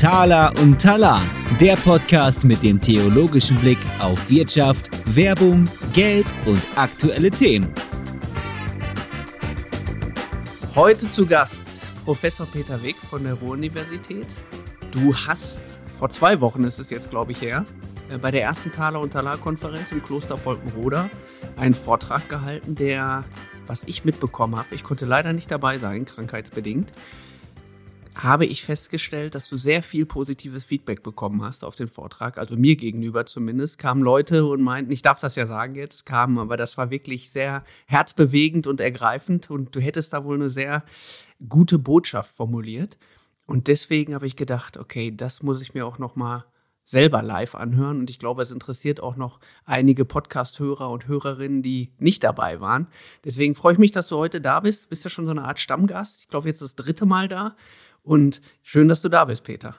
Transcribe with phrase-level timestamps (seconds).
[0.00, 1.28] Thaler und Talan,
[1.60, 7.70] der Podcast mit dem theologischen Blick auf Wirtschaft, Werbung, Geld und aktuelle Themen.
[10.74, 14.26] Heute zu Gast Professor Peter Wick von der Ruhr-Universität.
[14.90, 17.64] Du hast, vor zwei Wochen ist es jetzt, glaube ich, her,
[18.18, 21.10] bei der ersten Thaler- und Talar-Konferenz im Kloster Volkenroda
[21.56, 23.24] einen Vortrag gehalten, der,
[23.66, 26.92] was ich mitbekommen habe, ich konnte leider nicht dabei sein, krankheitsbedingt,
[28.16, 32.36] habe ich festgestellt, dass du sehr viel positives Feedback bekommen hast auf den Vortrag.
[32.38, 36.38] Also mir gegenüber zumindest kamen Leute und meinten, ich darf das ja sagen jetzt, kamen,
[36.38, 40.84] aber das war wirklich sehr herzbewegend und ergreifend und du hättest da wohl eine sehr
[41.48, 42.98] gute Botschaft formuliert.
[43.46, 46.44] Und deswegen habe ich gedacht, okay, das muss ich mir auch noch mal
[46.90, 48.00] selber live anhören.
[48.00, 52.88] Und ich glaube, es interessiert auch noch einige Podcast-Hörer und Hörerinnen, die nicht dabei waren.
[53.24, 54.86] Deswegen freue ich mich, dass du heute da bist.
[54.86, 56.22] Du bist ja schon so eine Art Stammgast.
[56.22, 57.54] Ich glaube, jetzt das dritte Mal da.
[58.02, 59.76] Und schön, dass du da bist, Peter.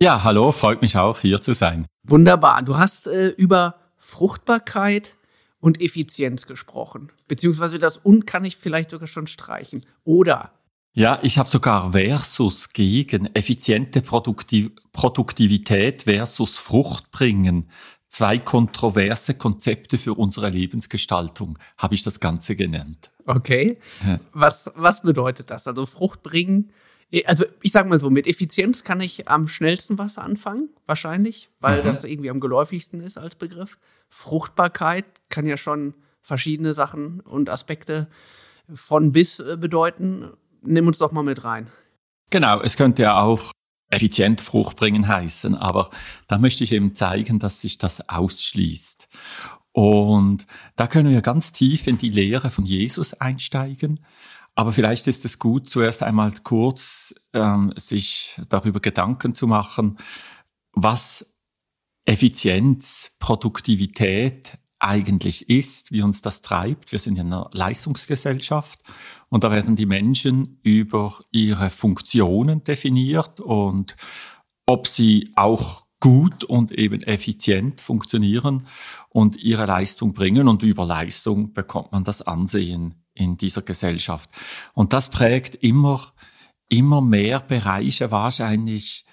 [0.00, 1.86] Ja, hallo, freut mich auch, hier zu sein.
[2.02, 2.62] Wunderbar.
[2.62, 5.16] Du hast äh, über Fruchtbarkeit
[5.60, 7.12] und Effizienz gesprochen.
[7.28, 9.84] Beziehungsweise das und kann ich vielleicht sogar schon streichen.
[10.04, 10.52] Oder?
[10.96, 17.68] Ja, ich habe sogar Versus gegen effiziente Produktiv Produktivität versus Fruchtbringen.
[18.06, 23.10] Zwei kontroverse Konzepte für unsere Lebensgestaltung, habe ich das Ganze genannt.
[23.26, 23.78] Okay.
[24.32, 25.66] Was, was bedeutet das?
[25.66, 26.70] Also Fruchtbringen
[27.26, 31.80] also ich sage mal so, mit Effizienz kann ich am schnellsten was anfangen, wahrscheinlich, weil
[31.80, 31.84] mhm.
[31.84, 33.78] das irgendwie am geläufigsten ist als Begriff.
[34.08, 38.08] Fruchtbarkeit kann ja schon verschiedene Sachen und Aspekte
[38.72, 40.32] von bis äh, bedeuten.
[40.64, 41.70] Nimm uns doch mal mit rein.
[42.30, 43.52] Genau, es könnte ja auch
[43.90, 45.90] effizient Frucht heißen, aber
[46.26, 49.08] da möchte ich eben zeigen, dass sich das ausschließt.
[49.72, 54.04] Und da können wir ganz tief in die Lehre von Jesus einsteigen.
[54.54, 59.98] Aber vielleicht ist es gut, zuerst einmal kurz ähm, sich darüber Gedanken zu machen,
[60.72, 61.34] was
[62.04, 66.92] Effizienz, Produktivität eigentlich ist, wie uns das treibt.
[66.92, 68.80] Wir sind ja eine Leistungsgesellschaft
[69.28, 73.96] und da werden die Menschen über ihre Funktionen definiert und
[74.66, 78.62] ob sie auch gut und eben effizient funktionieren
[79.08, 84.28] und ihre Leistung bringen und über Leistung bekommt man das Ansehen in dieser Gesellschaft.
[84.74, 86.12] Und das prägt immer,
[86.68, 88.10] immer mehr Bereiche.
[88.10, 89.06] Wahrscheinlich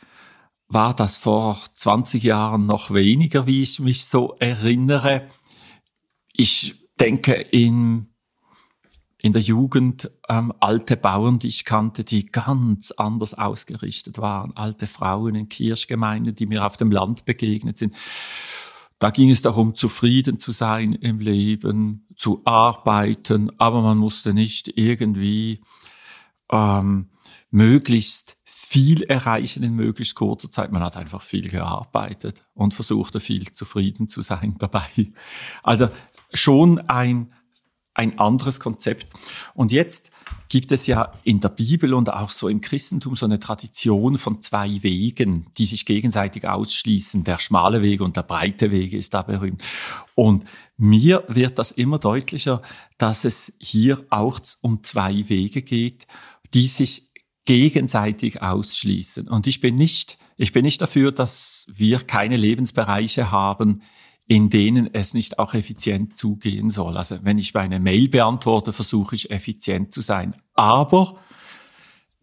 [0.68, 5.28] war das vor 20 Jahren noch weniger, wie ich mich so erinnere.
[6.41, 8.07] Ich denke in,
[9.22, 14.50] in der Jugend ähm, alte Bauern, die ich kannte, die ganz anders ausgerichtet waren.
[14.56, 17.96] Alte Frauen in Kirchgemeinden, die mir auf dem Land begegnet sind.
[18.97, 24.68] Da ging es darum, zufrieden zu sein im Leben, zu arbeiten, aber man musste nicht
[24.75, 25.62] irgendwie
[26.51, 27.12] ähm,
[27.51, 28.41] möglichst
[28.72, 30.72] viel erreichen in möglichst kurzer Zeit.
[30.72, 35.12] Man hat einfach viel gearbeitet und versuchte viel zufrieden zu sein dabei.
[35.62, 35.90] Also
[36.34, 37.28] schon ein,
[37.94, 39.08] ein anderes Konzept.
[39.53, 40.12] Und jetzt
[40.50, 44.42] gibt es ja in der Bibel und auch so im Christentum so eine Tradition von
[44.42, 47.24] zwei Wegen, die sich gegenseitig ausschließen.
[47.24, 49.64] Der schmale Weg und der breite Weg ist da berühmt.
[50.16, 50.46] Und
[50.78, 52.62] mir wird das immer deutlicher,
[52.98, 56.06] dass es hier auch um zwei Wege geht,
[56.53, 57.12] die sich
[57.46, 59.28] gegenseitig ausschließen.
[59.28, 63.81] Und ich bin nicht, ich bin nicht dafür, dass wir keine Lebensbereiche haben,
[64.31, 66.96] in denen es nicht auch effizient zugehen soll.
[66.96, 70.42] Also wenn ich meine Mail beantworte, versuche ich effizient zu sein.
[70.53, 71.19] Aber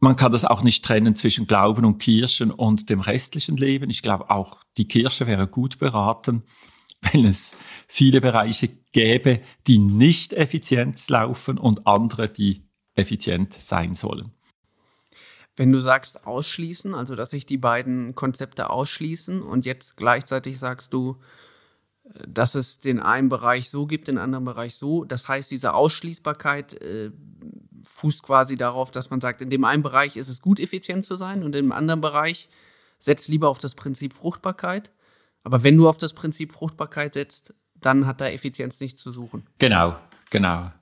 [0.00, 3.90] man kann das auch nicht trennen zwischen Glauben und Kirchen und dem restlichen Leben.
[3.90, 6.44] Ich glaube, auch die Kirche wäre gut beraten,
[7.12, 7.54] wenn es
[7.86, 14.32] viele Bereiche gäbe, die nicht effizient laufen und andere, die effizient sein sollen.
[15.56, 20.94] Wenn du sagst ausschließen, also dass sich die beiden Konzepte ausschließen und jetzt gleichzeitig sagst
[20.94, 21.18] du,
[22.26, 25.04] dass es den einen Bereich so gibt, den anderen Bereich so.
[25.04, 27.10] Das heißt, diese Ausschließbarkeit äh,
[27.84, 31.16] fußt quasi darauf, dass man sagt, in dem einen Bereich ist es gut, effizient zu
[31.16, 32.48] sein und im anderen Bereich
[32.98, 34.90] setzt lieber auf das Prinzip Fruchtbarkeit.
[35.44, 39.46] Aber wenn du auf das Prinzip Fruchtbarkeit setzt, dann hat da Effizienz nichts zu suchen.
[39.58, 39.96] Genau,
[40.30, 40.72] genau.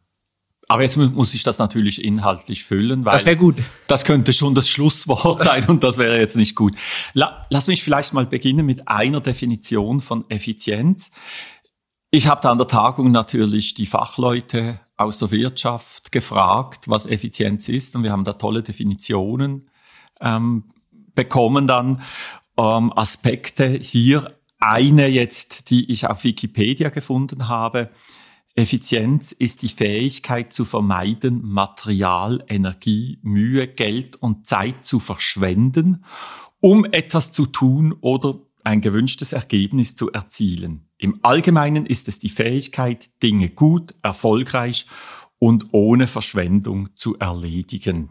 [0.69, 3.57] Aber jetzt muss ich das natürlich inhaltlich füllen, weil das wäre gut.
[3.87, 6.75] Das könnte schon das Schlusswort sein und das wäre jetzt nicht gut.
[7.15, 11.13] lass mich vielleicht mal beginnen mit einer Definition von Effizienz.
[12.11, 17.69] Ich habe da an der Tagung natürlich die Fachleute aus der Wirtschaft gefragt, was Effizienz
[17.69, 19.69] ist und wir haben da tolle Definitionen
[20.21, 20.65] ähm,
[21.15, 22.03] bekommen dann.
[22.57, 24.27] Ähm, Aspekte hier,
[24.59, 27.91] eine jetzt, die ich auf Wikipedia gefunden habe,
[28.57, 36.05] Effizienz ist die Fähigkeit zu vermeiden, Material, Energie, Mühe, Geld und Zeit zu verschwenden,
[36.61, 40.89] um etwas zu tun oder ein gewünschtes Ergebnis zu erzielen.
[40.97, 44.87] Im Allgemeinen ist es die Fähigkeit, Dinge gut, erfolgreich
[45.39, 48.09] und ohne Verschwendung zu erledigen.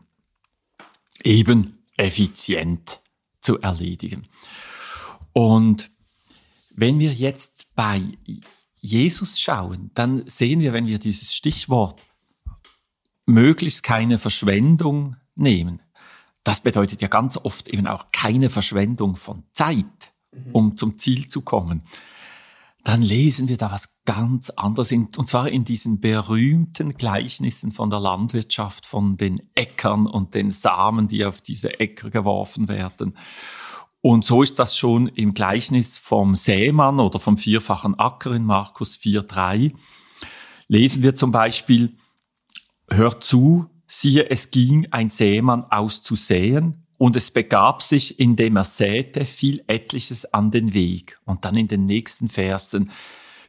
[1.23, 3.01] Eben effizient
[3.41, 4.27] zu erledigen.
[5.33, 5.89] Und
[6.75, 8.01] wenn wir jetzt bei
[8.85, 12.05] Jesus schauen, dann sehen wir, wenn wir dieses Stichwort
[13.25, 15.81] möglichst keine Verschwendung nehmen,
[16.43, 20.51] das bedeutet ja ganz oft eben auch keine Verschwendung von Zeit, mhm.
[20.51, 21.81] um zum Ziel zu kommen.
[22.83, 27.99] Dann lesen wir da was ganz anderes, und zwar in diesen berühmten Gleichnissen von der
[27.99, 33.17] Landwirtschaft, von den Äckern und den Samen, die auf diese Äcker geworfen werden.
[34.05, 38.99] Und so ist das schon im Gleichnis vom Sämann oder vom vierfachen Acker in Markus
[38.99, 39.73] 4.3.
[40.67, 41.97] Lesen wir zum Beispiel,
[42.87, 48.57] hört zu, siehe, es ging ein Sämann aus zu säen, und es begab sich, indem
[48.57, 51.17] er säte, viel etliches an den Weg.
[51.25, 52.91] Und dann in den nächsten Versen,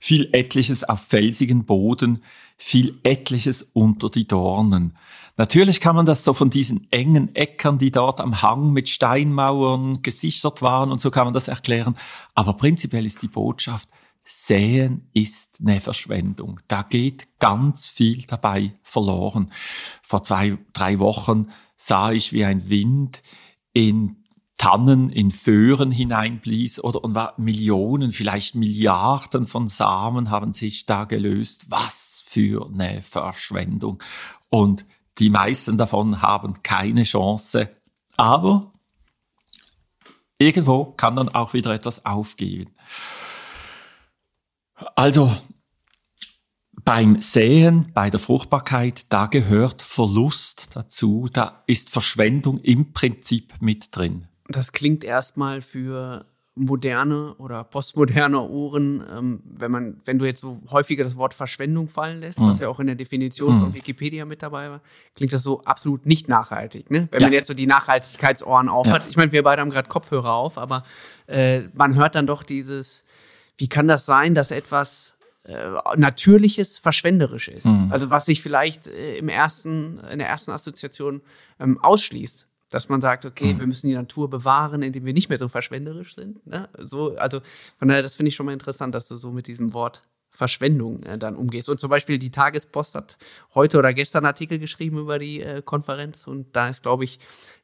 [0.00, 2.22] viel etliches auf felsigen Boden,
[2.56, 4.96] viel etliches unter die Dornen.
[5.37, 10.00] Natürlich kann man das so von diesen engen Äckern, die dort am Hang mit Steinmauern
[10.02, 11.96] gesichert waren und so kann man das erklären.
[12.34, 13.88] Aber prinzipiell ist die Botschaft,
[14.25, 16.58] Säen ist eine Verschwendung.
[16.66, 19.52] Da geht ganz viel dabei verloren.
[20.02, 23.22] Vor zwei, drei Wochen sah ich, wie ein Wind
[23.72, 24.25] in
[24.58, 31.04] Tannen in Föhren hineinblies oder und war Millionen, vielleicht Milliarden von Samen haben sich da
[31.04, 31.66] gelöst.
[31.70, 34.02] Was für eine Verschwendung.
[34.48, 34.86] Und
[35.18, 37.70] die meisten davon haben keine Chance.
[38.16, 38.72] Aber
[40.38, 42.70] irgendwo kann dann auch wieder etwas aufgehen.
[44.94, 45.34] Also
[46.84, 53.94] beim Säen, bei der Fruchtbarkeit, da gehört Verlust dazu, da ist Verschwendung im Prinzip mit
[53.94, 54.28] drin.
[54.48, 56.26] Das klingt erstmal für
[56.56, 61.88] moderne oder postmoderne Ohren, ähm, wenn man, wenn du jetzt so häufiger das Wort Verschwendung
[61.90, 62.48] fallen lässt, mhm.
[62.48, 63.60] was ja auch in der Definition mhm.
[63.60, 64.81] von Wikipedia mit dabei war,
[65.14, 66.90] klingt das so absolut nicht nachhaltig.
[66.90, 67.08] Ne?
[67.10, 67.26] Wenn ja.
[67.26, 69.02] man jetzt so die Nachhaltigkeitsohren aufhat.
[69.02, 69.10] Ja.
[69.10, 70.84] Ich meine, wir beide haben gerade Kopfhörer auf, aber
[71.26, 73.04] äh, man hört dann doch dieses,
[73.58, 75.12] wie kann das sein, dass etwas
[75.44, 75.54] äh,
[75.96, 77.66] Natürliches verschwenderisch ist?
[77.66, 77.92] Mhm.
[77.92, 81.20] Also was sich vielleicht äh, im ersten, in der ersten Assoziation
[81.60, 83.60] ähm, ausschließt dass man sagt, okay, mhm.
[83.60, 86.44] wir müssen die Natur bewahren, indem wir nicht mehr so verschwenderisch sind.
[86.46, 86.68] Ne?
[86.78, 87.40] So, also
[87.78, 90.02] von daher, das finde ich schon mal interessant, dass du so mit diesem Wort
[90.36, 91.68] Verschwendung äh, dann umgehst.
[91.68, 93.16] Und zum Beispiel die Tagespost hat
[93.54, 97.18] heute oder gestern Artikel geschrieben über die äh, Konferenz und da ist, glaube ich,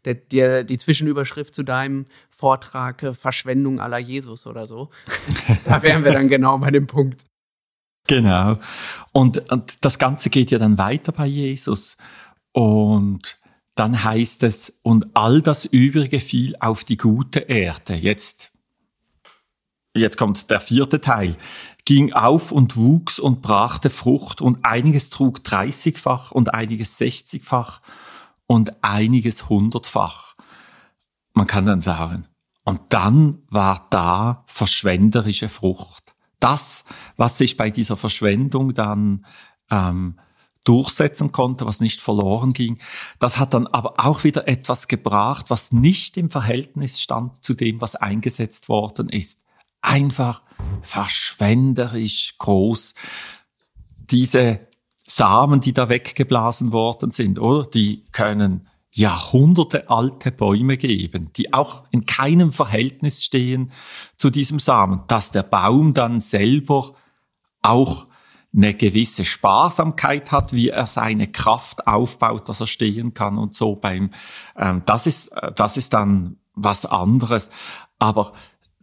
[0.04, 4.90] der, der, die Zwischenüberschrift zu deinem Vortrag äh, Verschwendung aller Jesus oder so.
[5.66, 7.25] da wären wir dann genau bei dem Punkt.
[8.08, 8.58] Genau.
[9.12, 11.96] Und, und das Ganze geht ja dann weiter bei Jesus.
[12.52, 13.38] Und
[13.74, 17.94] dann heißt es, und all das Übrige fiel auf die gute Erde.
[17.94, 18.52] Jetzt,
[19.94, 21.36] jetzt kommt der vierte Teil.
[21.84, 27.80] Ging auf und wuchs und brachte Frucht und einiges trug dreißigfach und einiges sechzigfach
[28.46, 30.36] und einiges hundertfach.
[31.32, 32.26] Man kann dann sagen,
[32.64, 36.14] und dann war da verschwenderische Frucht.
[36.38, 36.84] Das,
[37.16, 39.25] was sich bei dieser Verschwendung dann
[39.70, 40.18] ähm,
[40.64, 42.78] durchsetzen konnte, was nicht verloren ging.
[43.19, 47.81] Das hat dann aber auch wieder etwas gebracht, was nicht im Verhältnis stand zu dem,
[47.81, 49.45] was eingesetzt worden ist.
[49.81, 50.42] Einfach
[50.83, 52.95] verschwenderisch groß.
[54.11, 54.61] Diese
[55.04, 57.69] Samen, die da weggeblasen worden sind, oder?
[57.69, 63.73] Die können Jahrhunderte alte Bäume geben, die auch in keinem Verhältnis stehen
[64.16, 66.95] zu diesem Samen, dass der Baum dann selber
[67.62, 68.07] auch
[68.54, 73.76] eine gewisse Sparsamkeit hat, wie er seine Kraft aufbaut, dass er stehen kann und so
[73.76, 74.11] beim,
[74.56, 77.50] ähm, das ist, äh, das ist dann was anderes.
[77.99, 78.35] Aber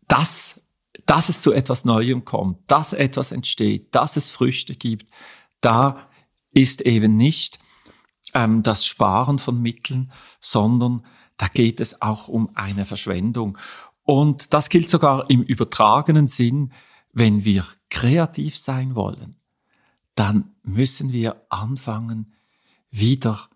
[0.07, 0.61] das,
[1.05, 5.09] dass es zu etwas Neuem kommt, dass etwas entsteht, dass es Früchte gibt,
[5.61, 6.07] da
[6.51, 7.59] ist eben nicht
[8.33, 11.05] ähm, das Sparen von Mitteln, sondern
[11.38, 13.57] da geht es auch um eine Verschwendung.
[14.03, 16.73] Und das gilt sogar im übertragenen Sinn,
[17.13, 18.95] wenn wir kreativ sein
[20.19, 22.33] dann müssen wir anfangen,
[22.91, 23.49] wieder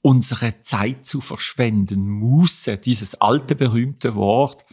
[0.00, 2.08] unsere Zeit zu verschwenden.
[2.08, 4.64] Muße, dieses alte berühmte Wort.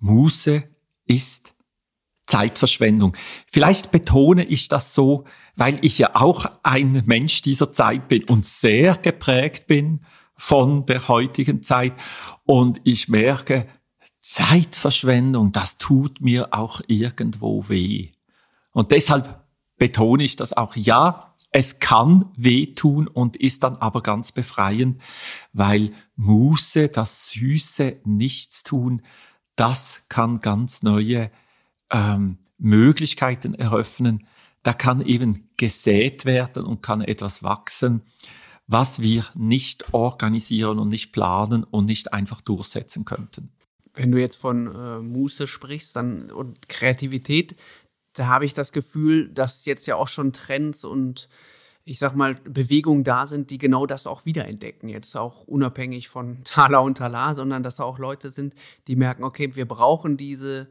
[0.00, 0.64] Muße
[1.06, 1.54] ist
[2.26, 3.16] Zeitverschwendung.
[3.46, 8.44] Vielleicht betone ich das so, weil ich ja auch ein Mensch dieser Zeit bin und
[8.46, 10.04] sehr geprägt bin
[10.36, 11.94] von der heutigen Zeit.
[12.42, 13.68] Und ich merke,
[14.18, 18.10] Zeitverschwendung, das tut mir auch irgendwo weh.
[18.72, 19.42] Und deshalb
[19.78, 20.76] betone ich das auch.
[20.76, 25.00] Ja, es kann wehtun und ist dann aber ganz befreiend,
[25.52, 29.02] weil Muße, das süße Nichtstun,
[29.56, 31.30] das kann ganz neue
[31.90, 34.26] ähm, Möglichkeiten eröffnen.
[34.62, 38.02] Da kann eben gesät werden und kann etwas wachsen,
[38.66, 43.50] was wir nicht organisieren und nicht planen und nicht einfach durchsetzen könnten.
[43.94, 47.56] Wenn du jetzt von äh, Muße sprichst dann, und Kreativität,
[48.14, 51.28] da habe ich das Gefühl, dass jetzt ja auch schon Trends und
[51.84, 54.88] ich sag mal, Bewegungen da sind, die genau das auch wiederentdecken.
[54.88, 58.54] Jetzt auch unabhängig von Tala und Tala, sondern dass da auch Leute sind,
[58.86, 60.68] die merken, okay, wir brauchen diese,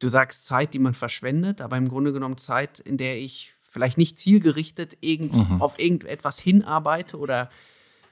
[0.00, 3.98] du sagst Zeit, die man verschwendet, aber im Grunde genommen Zeit, in der ich vielleicht
[3.98, 5.62] nicht zielgerichtet irgend, mhm.
[5.62, 7.48] auf irgendetwas hinarbeite oder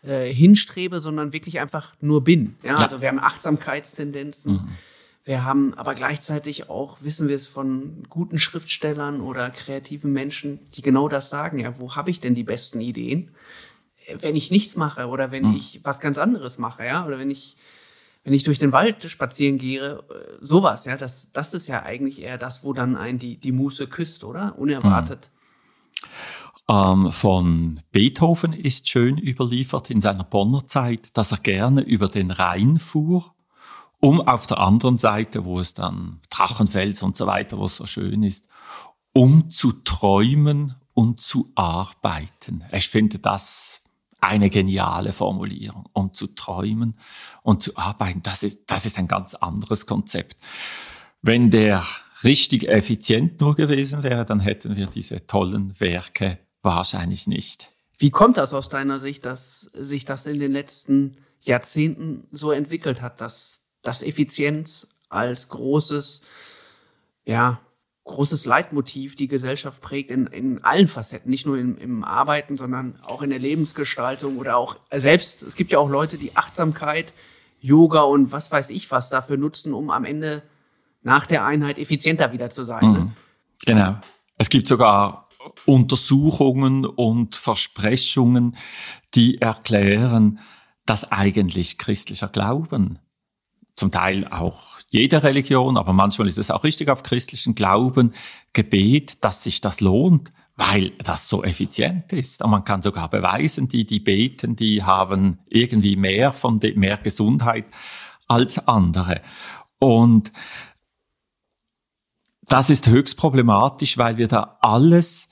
[0.02, 2.56] äh, hinstrebe, sondern wirklich einfach nur bin.
[2.62, 2.70] Ja?
[2.70, 2.76] ja.
[2.76, 4.52] Also wir haben Achtsamkeitstendenzen.
[4.52, 4.68] Mhm
[5.24, 10.82] wir haben aber gleichzeitig auch, wissen wir es von guten Schriftstellern oder kreativen Menschen, die
[10.82, 11.58] genau das sagen.
[11.58, 13.30] Ja, wo habe ich denn die besten Ideen?
[14.20, 15.56] Wenn ich nichts mache oder wenn mhm.
[15.56, 17.56] ich was ganz anderes mache, ja, oder wenn ich,
[18.24, 22.22] wenn ich durch den Wald spazieren gehe, äh, sowas, ja, das, das ist ja eigentlich
[22.22, 24.58] eher das, wo dann ein die, die Muße küsst, oder?
[24.58, 25.30] Unerwartet.
[25.30, 26.06] Mhm.
[26.70, 32.30] Ähm, von Beethoven ist schön überliefert in seiner Bonner Zeit, dass er gerne über den
[32.30, 33.34] Rhein fuhr
[34.00, 37.86] um auf der anderen Seite, wo es dann Drachenfels und so weiter, wo es so
[37.86, 38.48] schön ist,
[39.12, 42.64] um zu träumen und zu arbeiten.
[42.72, 43.82] Ich finde das
[44.20, 45.88] eine geniale Formulierung.
[45.92, 46.96] Um zu träumen
[47.42, 50.36] und zu arbeiten, das ist, das ist ein ganz anderes Konzept.
[51.22, 51.84] Wenn der
[52.22, 57.70] richtig effizient nur gewesen wäre, dann hätten wir diese tollen Werke wahrscheinlich nicht.
[57.98, 63.00] Wie kommt das aus deiner Sicht, dass sich das in den letzten Jahrzehnten so entwickelt
[63.00, 66.22] hat, dass dass Effizienz als großes,
[67.24, 67.60] ja,
[68.04, 72.98] großes Leitmotiv die Gesellschaft prägt in, in allen Facetten, nicht nur im, im Arbeiten, sondern
[73.04, 77.12] auch in der Lebensgestaltung oder auch selbst, es gibt ja auch Leute, die Achtsamkeit,
[77.60, 80.42] Yoga und was weiß ich was dafür nutzen, um am Ende
[81.02, 82.92] nach der Einheit effizienter wieder zu sein.
[82.92, 82.98] Ne?
[82.98, 83.12] Mhm.
[83.66, 83.96] Genau.
[84.38, 85.28] Es gibt sogar
[85.66, 88.56] Untersuchungen und Versprechungen,
[89.14, 90.40] die erklären,
[90.86, 92.98] dass eigentlich christlicher Glauben
[93.76, 98.14] zum Teil auch jede Religion, aber manchmal ist es auch richtig auf christlichen Glauben,
[98.52, 102.42] Gebet, dass sich das lohnt, weil das so effizient ist.
[102.42, 106.98] Und man kann sogar beweisen, die, die beten, die haben irgendwie mehr von de, mehr
[106.98, 107.66] Gesundheit
[108.26, 109.22] als andere.
[109.78, 110.32] Und
[112.42, 115.28] das ist höchst problematisch, weil wir da alles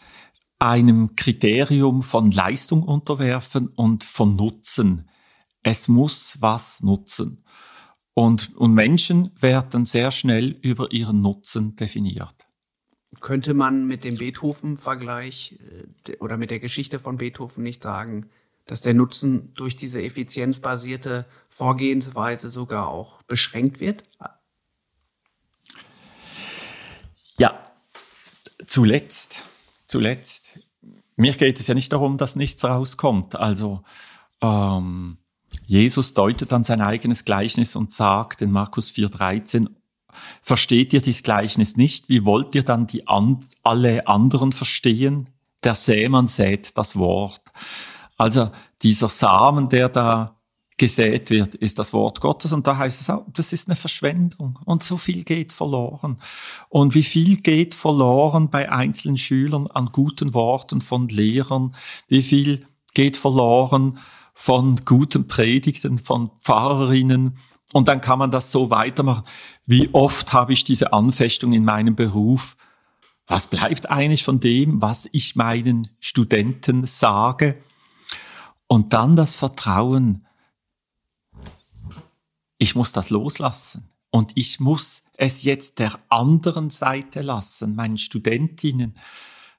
[0.58, 5.08] einem Kriterium von Leistung unterwerfen und von Nutzen.
[5.62, 7.44] Es muss was nutzen.
[8.18, 12.48] Und, und Menschen werden sehr schnell über ihren Nutzen definiert.
[13.20, 15.56] Könnte man mit dem Beethoven-Vergleich
[16.08, 18.28] äh, oder mit der Geschichte von Beethoven nicht sagen,
[18.66, 24.02] dass der Nutzen durch diese effizienzbasierte Vorgehensweise sogar auch beschränkt wird?
[27.38, 27.70] Ja,
[28.66, 29.44] zuletzt,
[29.86, 30.58] zuletzt.
[31.14, 33.36] Mir geht es ja nicht darum, dass nichts rauskommt.
[33.36, 33.84] Also
[34.42, 35.18] ähm,
[35.68, 39.68] Jesus deutet dann sein eigenes Gleichnis und sagt in Markus 4,13,
[40.40, 42.08] versteht ihr dieses Gleichnis nicht?
[42.08, 45.28] Wie wollt ihr dann die an, alle anderen verstehen?
[45.62, 47.42] Der Sämann sät das Wort.
[48.16, 50.40] Also dieser Samen, der da
[50.78, 52.54] gesät wird, ist das Wort Gottes.
[52.54, 54.58] Und da heißt es auch, das ist eine Verschwendung.
[54.64, 56.18] Und so viel geht verloren.
[56.70, 61.74] Und wie viel geht verloren bei einzelnen Schülern an guten Worten von Lehrern?
[62.06, 63.98] Wie viel geht verloren
[64.40, 67.38] von guten Predigten, von Pfarrerinnen.
[67.72, 69.24] Und dann kann man das so weitermachen.
[69.66, 72.56] Wie oft habe ich diese Anfechtung in meinem Beruf?
[73.26, 77.60] Was bleibt eigentlich von dem, was ich meinen Studenten sage?
[78.68, 80.24] Und dann das Vertrauen.
[82.58, 83.90] Ich muss das loslassen.
[84.10, 88.96] Und ich muss es jetzt der anderen Seite lassen, meinen Studentinnen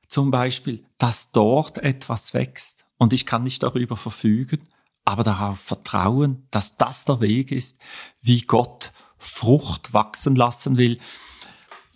[0.08, 4.60] zum Beispiel, dass dort etwas wächst und ich kann nicht darüber verfügen,
[5.06, 7.80] aber darauf vertrauen, dass das der Weg ist,
[8.22, 11.00] wie Gott Frucht wachsen lassen will,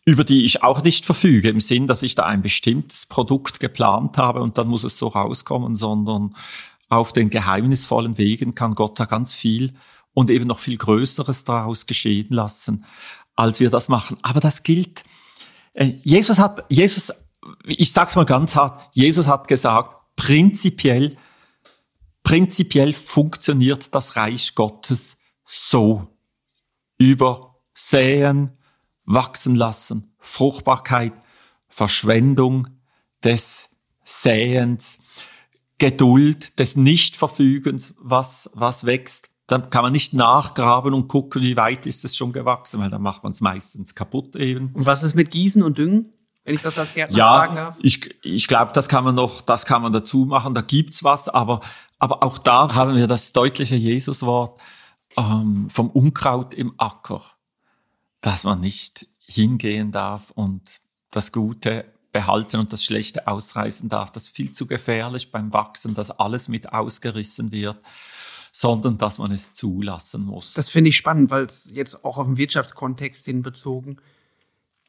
[0.06, 4.18] über die ich auch nicht verfüge, im Sinn, dass ich da ein bestimmtes Produkt geplant
[4.18, 6.36] habe und dann muss es so rauskommen, sondern
[6.90, 9.74] auf den geheimnisvollen Wegen kann Gott da ganz viel
[10.14, 12.86] und eben noch viel Größeres daraus geschehen lassen,
[13.36, 14.18] als wir das machen.
[14.22, 15.04] Aber das gilt.
[15.74, 17.12] Äh, Jesus hat, Jesus,
[17.66, 21.18] ich sag's mal ganz hart, Jesus hat gesagt, prinzipiell,
[22.24, 26.08] prinzipiell funktioniert das Reich Gottes so.
[26.98, 28.58] Über Säen,
[29.06, 31.14] wachsen lassen, Fruchtbarkeit,
[31.68, 32.68] Verschwendung,
[33.24, 33.70] des
[34.04, 35.00] Säens,
[35.78, 39.30] Geduld, des Nichtverfügens, was, was wächst.
[39.48, 43.02] Dann kann man nicht nachgraben und gucken, wie weit ist es schon gewachsen, weil dann
[43.02, 44.72] macht man es meistens kaputt eben.
[44.74, 46.14] Und was ist mit Gießen und Düngen?
[46.44, 47.78] Wenn ich das als Gärtner ja, fragen darf?
[47.82, 51.30] Ich, ich glaube, das kann man noch, das kann man dazu machen, da gibt's was,
[51.30, 51.62] aber,
[52.00, 54.62] aber auch da haben wir das deutliche Jesuswort
[55.16, 57.22] ähm, vom Unkraut im Acker,
[58.22, 60.82] dass man nicht hingehen darf und
[61.12, 64.12] das Gute behalten und das Schlechte ausreißen darf.
[64.12, 67.78] Das ist viel zu gefährlich beim Wachsen, dass alles mit ausgerissen wird,
[68.52, 70.54] sondern dass man es zulassen muss.
[70.54, 73.98] Das finde ich spannend, weil es jetzt auch auf den Wirtschaftskontext hin bezogen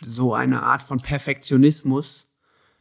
[0.04, 2.26] so eine Art von Perfektionismus.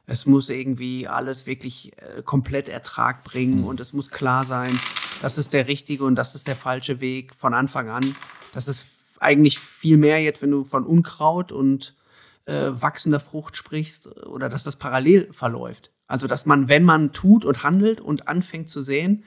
[0.06, 3.68] Es muss irgendwie alles wirklich äh, komplett Ertrag bringen mhm.
[3.68, 4.78] und es muss klar sein,
[5.22, 8.16] das ist der richtige und das ist der falsche Weg von Anfang an.
[8.54, 8.88] Das ist
[9.20, 11.96] eigentlich viel mehr jetzt, wenn du von Unkraut und
[12.46, 15.92] äh, wachsender Frucht sprichst oder dass das parallel verläuft.
[16.08, 19.24] Also, dass man, wenn man tut und handelt und anfängt zu sehen,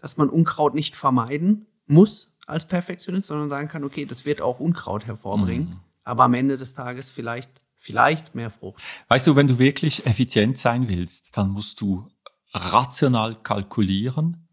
[0.00, 4.60] dass man Unkraut nicht vermeiden muss als Perfektionist, sondern sagen kann, okay, das wird auch
[4.60, 5.80] Unkraut hervorbringen, mhm.
[6.04, 8.82] Aber am Ende des Tages vielleicht, vielleicht mehr Frucht.
[9.08, 12.08] Weißt du, wenn du wirklich effizient sein willst, dann musst du
[12.52, 14.48] rational kalkulieren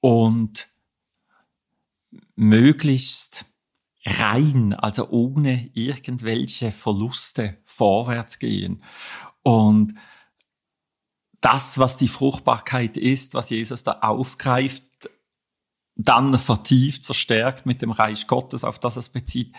[0.00, 0.68] und
[2.34, 3.44] möglichst
[4.04, 8.82] rein, also ohne irgendwelche Verluste vorwärts gehen.
[9.42, 9.94] Und
[11.40, 14.84] das, was die Fruchtbarkeit ist, was Jesus da aufgreift,
[15.94, 19.54] dann vertieft, verstärkt mit dem Reich Gottes, auf das es bezieht,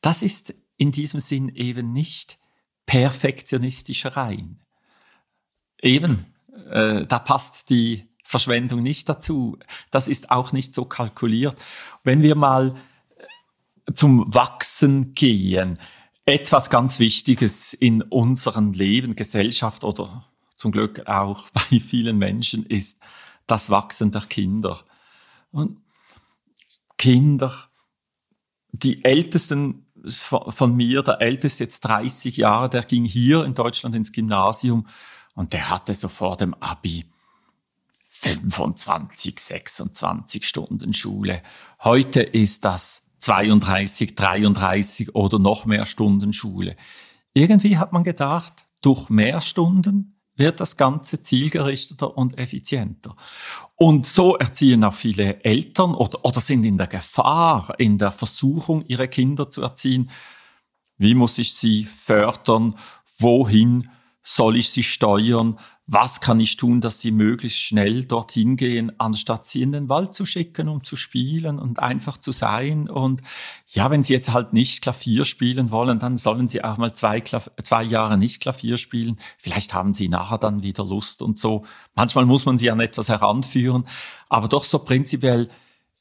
[0.00, 2.38] das ist in diesem Sinn eben nicht
[2.86, 4.60] perfektionistisch rein.
[5.80, 6.26] Eben,
[6.70, 9.58] äh, da passt die Verschwendung nicht dazu.
[9.90, 11.56] Das ist auch nicht so kalkuliert.
[12.04, 12.76] Wenn wir mal
[13.94, 15.78] zum Wachsen gehen.
[16.24, 20.26] Etwas ganz Wichtiges in unserem Leben, Gesellschaft oder
[20.56, 23.00] zum Glück auch bei vielen Menschen ist
[23.46, 24.80] das Wachsen der Kinder.
[25.50, 25.80] Und
[26.98, 27.54] Kinder,
[28.72, 34.12] die Ältesten von mir, der Älteste jetzt 30 Jahre, der ging hier in Deutschland ins
[34.12, 34.86] Gymnasium
[35.34, 37.06] und der hatte so vor dem Abi
[38.02, 41.42] 25, 26 Stunden Schule.
[41.82, 46.74] Heute ist das 32, 33 oder noch mehr Stunden Schule.
[47.34, 53.16] Irgendwie hat man gedacht, durch mehr Stunden wird das Ganze zielgerichteter und effizienter.
[53.80, 58.84] Und so erziehen auch viele Eltern oder, oder sind in der Gefahr, in der Versuchung,
[58.88, 60.10] ihre Kinder zu erziehen.
[60.96, 62.74] Wie muss ich sie fördern?
[63.18, 63.88] Wohin
[64.28, 65.58] soll ich sie steuern?
[65.90, 70.12] was kann ich tun, dass sie möglichst schnell dorthin gehen, anstatt sie in den Wald
[70.12, 72.90] zu schicken, um zu spielen und einfach zu sein.
[72.90, 73.22] Und
[73.68, 77.22] ja, wenn sie jetzt halt nicht Klavier spielen wollen, dann sollen sie auch mal zwei,
[77.22, 79.18] zwei Jahre nicht Klavier spielen.
[79.38, 81.64] Vielleicht haben sie nachher dann wieder Lust und so.
[81.94, 83.84] Manchmal muss man sie an etwas heranführen,
[84.28, 85.48] aber doch so prinzipiell,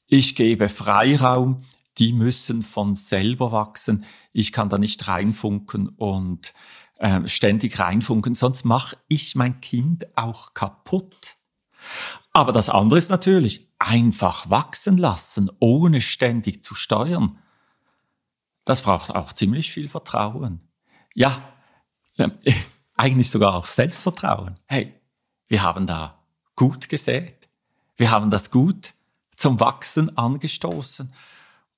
[0.08, 1.62] ich gebe Freiraum,
[1.98, 4.04] die müssen von selber wachsen.
[4.34, 6.54] Ich kann da nicht reinfunken und
[7.00, 11.36] äh, ständig reinfunken, sonst mache ich mein Kind auch kaputt.
[12.34, 17.38] Aber das andere ist natürlich einfach wachsen lassen, ohne ständig zu steuern.
[18.66, 20.62] Das braucht auch ziemlich viel Vertrauen.
[21.14, 21.42] Ja,
[22.18, 22.30] äh,
[22.96, 24.56] eigentlich sogar auch Selbstvertrauen.
[24.66, 25.00] Hey,
[25.48, 26.24] wir haben da
[26.56, 27.48] gut gesät.
[27.96, 28.94] Wir haben das gut
[29.36, 31.14] zum Wachsen angestoßen.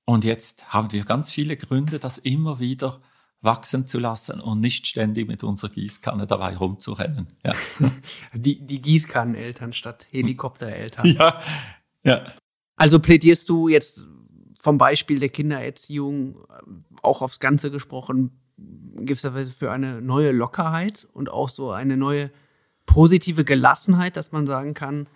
[0.06, 3.00] Und jetzt haben wir ganz viele Gründe, das immer wieder
[3.42, 7.28] wachsen zu lassen und nicht ständig mit unserer Gießkanne dabei rumzurennen.
[7.46, 7.54] Ja.
[8.34, 11.06] Die, die Gießkanneneltern statt Helikoptereltern.
[11.08, 11.42] Ja,
[12.04, 12.34] ja.
[12.76, 14.06] Also plädierst du jetzt
[14.60, 16.38] vom Beispiel der Kindererziehung
[17.02, 18.32] auch aufs Ganze gesprochen,
[18.96, 22.32] gewisserweise für eine neue Lockerheit und auch so eine neue
[22.86, 25.08] positive Gelassenheit, dass man sagen kann,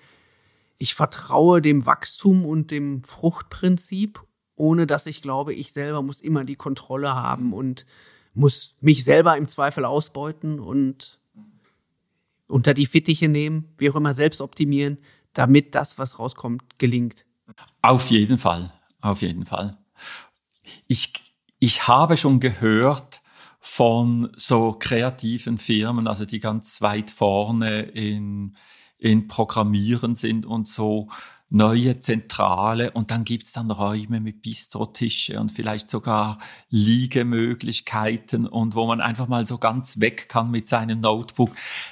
[0.78, 4.22] ich vertraue dem Wachstum und dem Fruchtprinzip,
[4.56, 7.86] ohne dass ich glaube, ich selber muss immer die Kontrolle haben und
[8.34, 11.20] muss mich selber im Zweifel ausbeuten und
[12.48, 14.98] unter die Fittiche nehmen, wie auch immer selbst optimieren,
[15.34, 17.26] damit das, was rauskommt, gelingt.
[17.82, 19.78] Auf jeden Fall, auf jeden Fall.
[20.88, 21.14] Ich,
[21.60, 23.22] ich habe schon gehört
[23.60, 28.56] von so kreativen Firmen, also die ganz weit vorne in,
[28.98, 31.10] in Programmieren sind und so,
[31.54, 36.40] neue Zentrale und dann gibt's dann Räume mit Bistrotische und vielleicht sogar
[36.70, 41.52] Liegemöglichkeiten und wo man einfach mal so ganz weg kann mit seinem Notebook.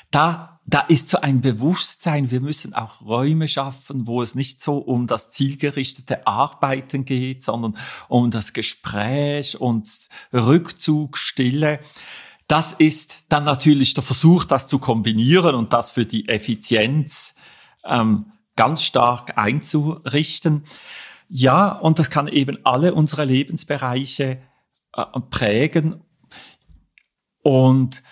[0.09, 4.77] Da, da ist so ein Bewusstsein, wir müssen auch Räume schaffen, wo es nicht so
[4.77, 9.87] um das zielgerichtete Arbeiten geht, sondern um das Gespräch und
[10.33, 11.79] Rückzug, Stille
[12.47, 17.33] das ist dann natürlich der Versuch, das zu kombinieren und das für die Effizienz
[17.85, 20.63] ähm, ganz stark einzurichten.
[21.29, 24.41] Ja, und das kann eben alle unsere Lebensbereiche
[24.93, 26.01] äh, prägen
[27.41, 28.03] und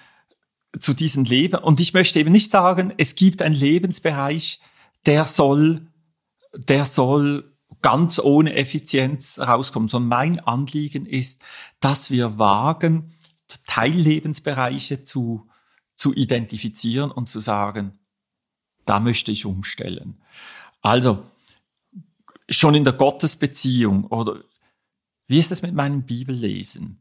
[0.79, 1.59] zu diesen Leben.
[1.59, 4.59] Und ich möchte eben nicht sagen, es gibt einen Lebensbereich,
[5.05, 5.87] der soll,
[6.53, 11.41] der soll ganz ohne Effizienz rauskommen, sondern mein Anliegen ist,
[11.79, 13.15] dass wir wagen,
[13.67, 15.47] Teillebensbereiche zu,
[15.95, 17.99] zu identifizieren und zu sagen,
[18.89, 20.17] da möchte ich umstellen.
[20.81, 21.23] Also,
[22.49, 24.43] schon in der Gottesbeziehung oder
[25.27, 26.99] wie ist es mit meinem Bibellesen?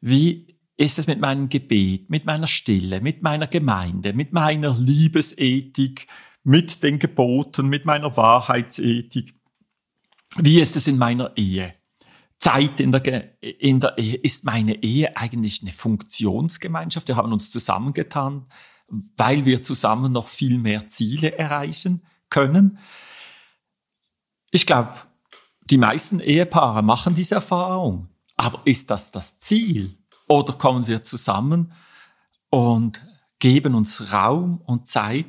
[0.00, 6.06] Wie ist es mit meinem Gebet, mit meiner Stille, mit meiner Gemeinde, mit meiner Liebesethik,
[6.44, 9.34] mit den Geboten, mit meiner Wahrheitsethik?
[10.36, 11.72] Wie ist es in meiner Ehe?
[12.38, 14.16] Zeit in der, in der Ehe.
[14.16, 17.08] Ist meine Ehe eigentlich eine Funktionsgemeinschaft?
[17.08, 18.46] Wir haben uns zusammengetan,
[18.88, 22.78] weil wir zusammen noch viel mehr Ziele erreichen können.
[24.50, 24.94] Ich glaube,
[25.62, 28.08] die meisten Ehepaare machen diese Erfahrung.
[28.36, 29.98] Aber ist das das Ziel?
[30.28, 31.72] Oder kommen wir zusammen
[32.50, 33.06] und
[33.38, 35.26] geben uns Raum und Zeit,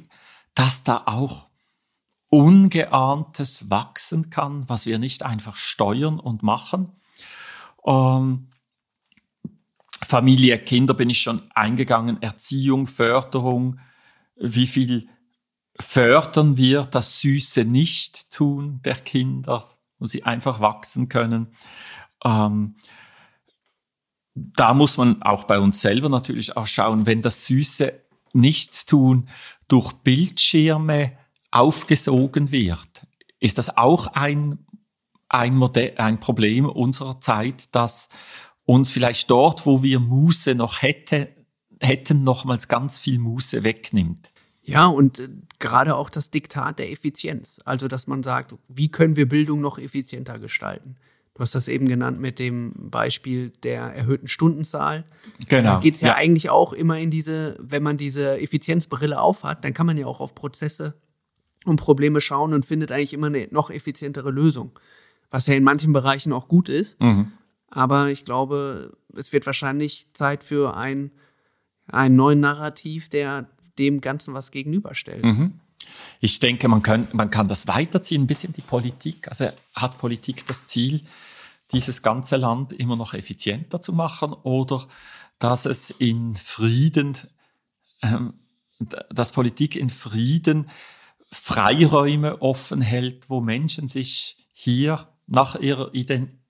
[0.56, 1.48] dass da auch
[2.30, 6.92] Ungeahntes wachsen kann, was wir nicht einfach steuern und machen.
[7.86, 8.50] Ähm,
[10.06, 13.80] Familie, Kinder bin ich schon eingegangen, Erziehung, Förderung,
[14.36, 15.10] wie viel
[15.80, 19.64] fördern wir das süße Nicht-Tun der Kinder,
[20.00, 21.48] wo sie einfach wachsen können.
[22.24, 22.76] Ähm,
[24.34, 27.94] da muss man auch bei uns selber natürlich auch schauen, wenn das süße
[28.34, 29.30] Nichtstun
[29.68, 31.18] durch Bildschirme
[31.52, 33.08] aufgesogen wird,
[33.40, 34.66] ist das auch ein,
[35.30, 38.10] ein, Modell, ein Problem unserer Zeit, dass
[38.68, 41.30] uns vielleicht dort, wo wir Muße noch hätte,
[41.80, 44.30] hätten, nochmals ganz viel Muße wegnimmt.
[44.62, 47.62] Ja, und äh, gerade auch das Diktat der Effizienz.
[47.64, 50.98] Also, dass man sagt, wie können wir Bildung noch effizienter gestalten?
[51.34, 55.06] Du hast das eben genannt mit dem Beispiel der erhöhten Stundenzahl.
[55.48, 55.76] Genau.
[55.76, 59.64] Da geht es ja, ja, eigentlich auch immer in diese, wenn man diese Effizienzbrille aufhat,
[59.64, 60.96] dann kann man ja auch auf Prozesse
[61.64, 64.78] und Probleme schauen und findet eigentlich immer eine noch effizientere Lösung.
[65.30, 67.00] Was ja in manchen Bereichen auch gut ist.
[67.00, 67.32] Mhm.
[67.70, 71.12] Aber ich glaube, es wird wahrscheinlich Zeit für ein,
[71.88, 75.24] einen neuen Narrativ, der dem Ganzen was gegenüberstellt.
[75.24, 75.60] Mhm.
[76.20, 79.28] Ich denke, man kann, man kann das weiterziehen, ein bisschen die Politik.
[79.28, 81.02] Also hat Politik das Ziel,
[81.72, 84.88] dieses ganze Land immer noch effizienter zu machen oder
[85.40, 87.18] dass es in Frieden,
[88.02, 88.34] ähm,
[88.80, 90.70] dass Politik in Frieden
[91.32, 95.94] Freiräume offen hält, wo Menschen sich hier nach ihrer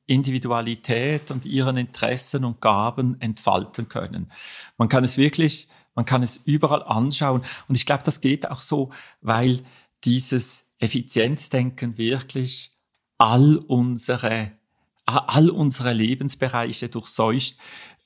[0.08, 4.32] Individualität und ihren Interessen und Gaben entfalten können.
[4.78, 5.68] Man kann es wirklich
[5.98, 7.42] man kann es überall anschauen.
[7.68, 9.64] Und ich glaube, das geht auch so, weil
[10.06, 12.70] dieses Effizienzdenken wirklich
[13.18, 14.52] all unsere,
[15.08, 17.58] all unsere Lebensbereiche durchseucht.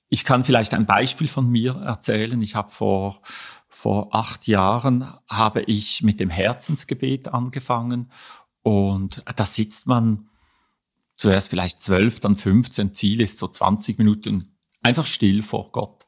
[0.08, 2.42] Ich kann vielleicht ein Beispiel von mir erzählen.
[2.42, 3.22] Ich habe vor,
[3.68, 8.10] vor acht Jahren habe ich mit dem Herzensgebet angefangen
[8.62, 10.30] und da sitzt man
[11.16, 16.06] zuerst vielleicht zwölf, dann 15, Ziel ist so 20 Minuten einfach still vor Gott.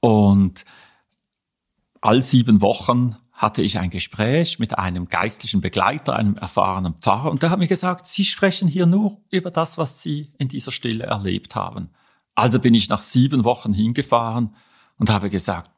[0.00, 0.64] Und
[2.00, 7.42] all sieben Wochen hatte ich ein Gespräch mit einem geistlichen Begleiter, einem erfahrenen Pfarrer, und
[7.42, 11.04] der hat mir gesagt, Sie sprechen hier nur über das, was Sie in dieser Stille
[11.04, 11.90] erlebt haben.
[12.34, 14.54] Also bin ich nach sieben Wochen hingefahren
[14.98, 15.70] und habe gesagt,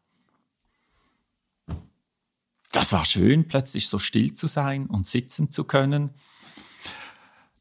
[2.72, 6.10] das war schön, plötzlich so still zu sein und sitzen zu können.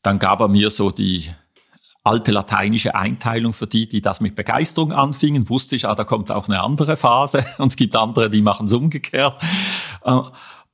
[0.05, 1.31] Dann gab er mir so die
[2.03, 6.31] alte lateinische Einteilung für die, die das mit Begeisterung anfingen, wusste ich, ah, da kommt
[6.31, 9.41] auch eine andere Phase und es gibt andere, die machen es umgekehrt.
[10.03, 10.21] Äh,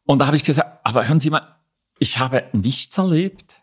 [0.03, 1.55] und da habe ich gesagt, aber hören Sie mal,
[1.97, 3.55] ich habe nichts erlebt.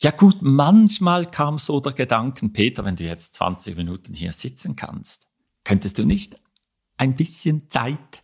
[0.00, 4.76] Ja gut, manchmal kam so der Gedanken, Peter, wenn du jetzt 20 Minuten hier sitzen
[4.76, 5.26] kannst,
[5.62, 6.40] könntest du nicht
[6.96, 8.22] ein bisschen Zeit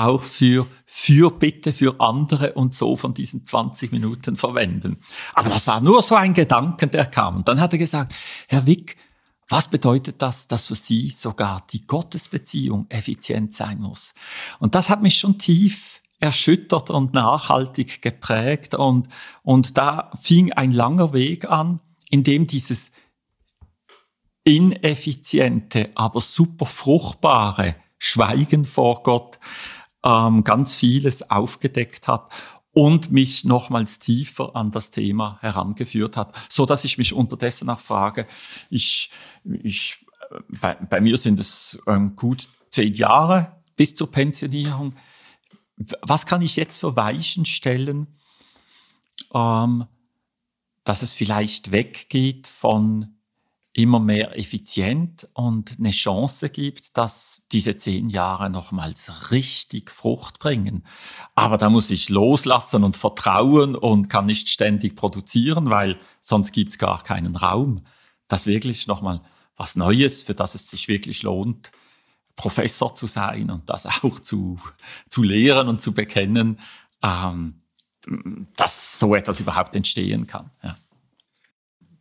[0.00, 4.98] auch für Fürbitte für andere und so von diesen 20 Minuten verwenden.
[5.34, 7.36] Aber das war nur so ein Gedanken, der kam.
[7.36, 8.14] Und dann hat er gesagt,
[8.48, 8.96] Herr Wick,
[9.48, 14.14] was bedeutet das, dass für Sie sogar die Gottesbeziehung effizient sein muss?
[14.58, 18.74] Und das hat mich schon tief erschüttert und nachhaltig geprägt.
[18.74, 19.08] Und,
[19.42, 22.92] und da fing ein langer Weg an, in dem dieses
[24.44, 29.38] ineffiziente, aber super fruchtbare Schweigen vor Gott
[30.04, 32.30] ähm, ganz vieles aufgedeckt hat
[32.72, 37.80] und mich nochmals tiefer an das Thema herangeführt hat, so dass ich mich unterdessen auch
[37.80, 38.26] frage,
[38.70, 39.10] ich,
[39.44, 40.06] ich
[40.60, 44.94] bei, bei mir sind es ähm, gut zehn Jahre bis zur Pensionierung.
[46.02, 48.18] Was kann ich jetzt für Weichen stellen,
[49.34, 49.86] ähm,
[50.84, 53.19] dass es vielleicht weggeht von
[53.82, 60.82] immer mehr effizient und eine Chance gibt, dass diese zehn Jahre nochmals richtig Frucht bringen.
[61.34, 66.72] Aber da muss ich loslassen und vertrauen und kann nicht ständig produzieren, weil sonst gibt
[66.72, 67.84] es gar keinen Raum.
[68.28, 69.20] Das wirklich nochmal
[69.56, 71.72] was Neues, für das es sich wirklich lohnt,
[72.36, 74.58] Professor zu sein und das auch zu,
[75.08, 76.58] zu lehren und zu bekennen,
[77.02, 77.60] ähm,
[78.56, 80.50] dass so etwas überhaupt entstehen kann.
[80.62, 80.76] Ja.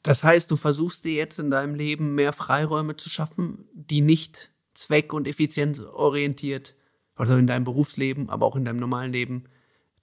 [0.03, 4.51] Das heißt, du versuchst dir jetzt in deinem Leben mehr Freiräume zu schaffen, die nicht
[4.73, 6.75] zweck- und effizienzorientiert,
[7.15, 9.45] also in deinem Berufsleben, aber auch in deinem normalen Leben,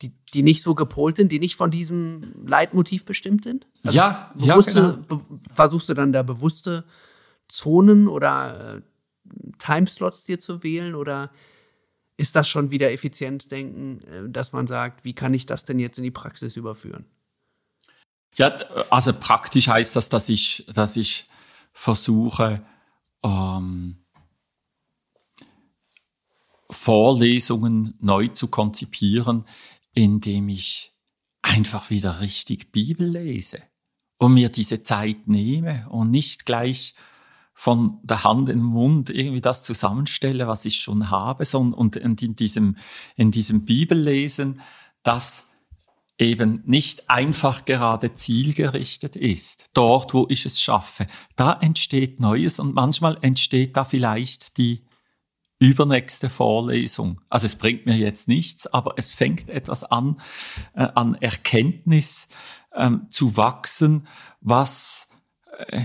[0.03, 3.67] die, die nicht so gepolt sind, die nicht von diesem Leitmotiv bestimmt sind?
[3.85, 5.27] Also ja, bewusste, ja, genau.
[5.55, 6.85] Versuchst du dann da bewusste
[7.49, 8.83] Zonen oder äh,
[9.59, 11.31] Timeslots dir zu wählen oder
[12.19, 15.97] ist das schon wieder Effizienzdenken, äh, dass man sagt, wie kann ich das denn jetzt
[15.97, 17.07] in die Praxis überführen?
[18.37, 18.49] Ja,
[18.91, 21.27] also praktisch heißt das, dass ich, dass ich
[21.73, 22.65] versuche,
[23.23, 23.97] ähm,
[26.71, 29.47] Vorlesungen neu zu konzipieren,
[29.95, 30.93] indem ich
[31.43, 33.63] einfach wieder richtig Bibel lese
[34.19, 36.95] und mir diese Zeit nehme und nicht gleich
[37.55, 41.97] von der Hand in den Mund irgendwie das zusammenstelle, was ich schon habe, sondern und
[41.97, 42.77] in diesem,
[43.15, 44.61] in diesem Bibellesen,
[45.03, 45.47] das
[46.19, 52.75] eben nicht einfach gerade zielgerichtet ist, dort, wo ich es schaffe, da entsteht Neues und
[52.75, 54.87] manchmal entsteht da vielleicht die
[55.59, 57.21] übernächste Vorlesung.
[57.29, 60.21] Also es bringt mir jetzt nichts, aber es fängt etwas an,
[60.75, 62.29] äh, an Erkenntnis
[62.75, 64.07] ähm, zu wachsen,
[64.41, 65.09] was,
[65.69, 65.83] äh,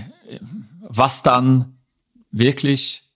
[0.80, 1.78] was dann
[2.30, 3.10] wirklich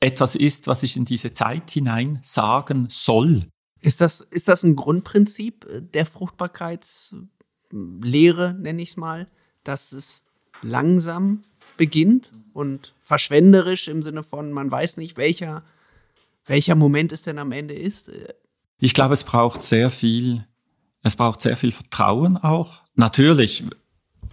[0.00, 3.51] etwas ist, was ich in diese Zeit hinein sagen soll.
[3.82, 9.28] Ist das, ist das ein Grundprinzip äh, der Fruchtbarkeitslehre, nenne ich es mal,
[9.64, 10.22] dass es
[10.62, 11.42] langsam
[11.76, 15.64] beginnt und verschwenderisch im Sinne von, man weiß nicht, welcher,
[16.46, 18.10] welcher Moment es denn am Ende ist?
[18.78, 20.46] Ich glaube, es braucht sehr viel,
[21.02, 22.82] es braucht sehr viel Vertrauen auch.
[22.94, 23.64] Natürlich,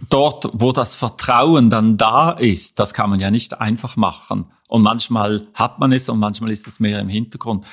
[0.08, 4.46] dort, wo das Vertrauen dann da ist, das kann man ja nicht einfach machen.
[4.68, 7.66] Und manchmal hat man es und manchmal ist es mehr im Hintergrund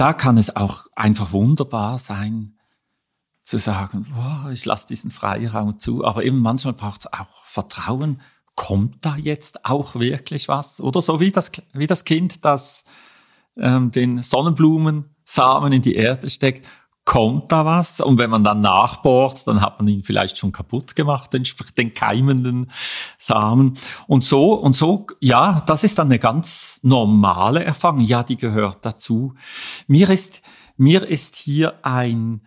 [0.00, 2.56] da kann es auch einfach wunderbar sein,
[3.42, 6.04] zu sagen, oh, ich lasse diesen Freiraum zu.
[6.04, 8.22] Aber eben manchmal braucht es auch Vertrauen.
[8.54, 10.80] Kommt da jetzt auch wirklich was?
[10.80, 12.84] Oder so wie das, wie das Kind, das
[13.58, 16.66] ähm, den Sonnenblumensamen in die Erde steckt
[17.04, 18.00] kommt da was?
[18.00, 21.44] Und wenn man dann nachbohrt, dann hat man ihn vielleicht schon kaputt gemacht, den,
[21.76, 22.70] den keimenden
[23.18, 23.74] Samen.
[24.06, 28.00] Und so, und so, ja, das ist dann eine ganz normale Erfahrung.
[28.00, 29.34] Ja, die gehört dazu.
[29.86, 30.42] Mir ist,
[30.76, 32.42] mir ist hier ein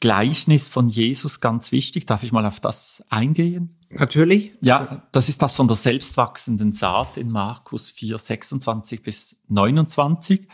[0.00, 2.06] Gleichnis von Jesus ganz wichtig.
[2.06, 3.70] Darf ich mal auf das eingehen?
[3.88, 4.52] Natürlich.
[4.60, 10.48] Ja, das ist das von der selbstwachsenden Saat in Markus 4, 26 bis 29.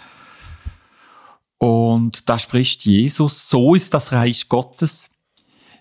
[1.59, 5.11] Und da spricht Jesus, so ist das Reich Gottes,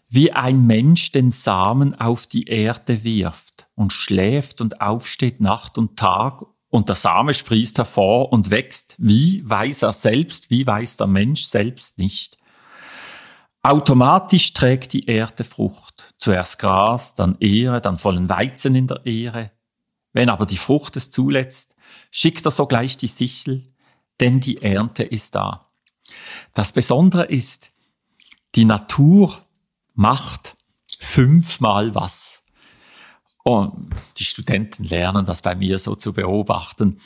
[0.10, 5.98] wie ein Mensch den Samen auf die Erde wirft und schläft und aufsteht Nacht und
[5.98, 11.08] Tag und der Same sprießt hervor und wächst, wie weiß er selbst, wie weiß der
[11.08, 12.38] Mensch selbst nicht.
[13.62, 19.52] Automatisch trägt die Erde Frucht, zuerst Gras, dann Ehre, dann vollen Weizen in der Ehre.
[20.14, 21.76] Wenn aber die Frucht es zuletzt,
[22.12, 23.64] schickt er sogleich die Sichel,
[24.20, 25.67] denn die Ernte ist da.
[26.54, 27.72] Das Besondere ist,
[28.56, 29.42] die Natur
[29.94, 30.56] macht
[31.00, 32.44] fünfmal was.
[33.44, 37.00] Und die Studenten lernen das bei mir so zu beobachten.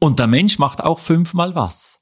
[0.00, 1.98] Und der Mensch macht auch fünfmal was.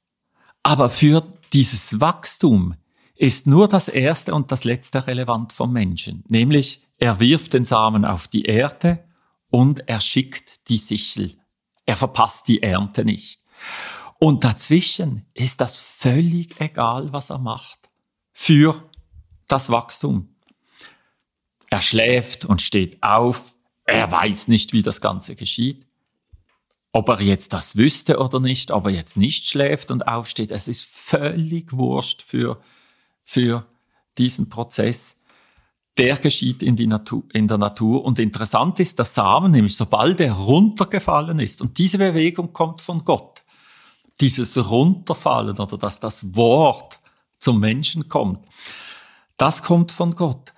[0.63, 1.23] Aber für
[1.53, 2.75] dieses Wachstum
[3.15, 6.23] ist nur das erste und das letzte relevant vom Menschen.
[6.27, 9.05] Nämlich, er wirft den Samen auf die Erde
[9.49, 11.37] und er schickt die Sichel.
[11.85, 13.39] Er verpasst die Ernte nicht.
[14.19, 17.89] Und dazwischen ist das völlig egal, was er macht
[18.31, 18.89] für
[19.47, 20.35] das Wachstum.
[21.69, 23.53] Er schläft und steht auf.
[23.85, 25.85] Er weiß nicht, wie das Ganze geschieht.
[26.91, 30.67] Ob er jetzt das wüsste oder nicht, ob er jetzt nicht schläft und aufsteht, es
[30.69, 32.61] ist völlig wurscht für,
[33.23, 33.65] für
[34.17, 35.17] diesen Prozess.
[35.97, 38.05] Der geschieht in, die Natur, in der Natur.
[38.05, 43.03] Und interessant ist, der Samen, nämlich sobald er runtergefallen ist, und diese Bewegung kommt von
[43.03, 43.43] Gott,
[44.21, 46.99] dieses Runterfallen oder dass das Wort
[47.37, 48.45] zum Menschen kommt,
[49.37, 50.53] das kommt von Gott.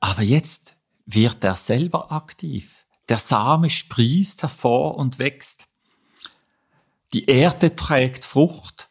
[0.00, 2.84] Aber jetzt wird er selber aktiv.
[3.08, 5.66] der Same sprießt hervor und wächst.
[7.14, 8.90] Die Erde trägt Frucht.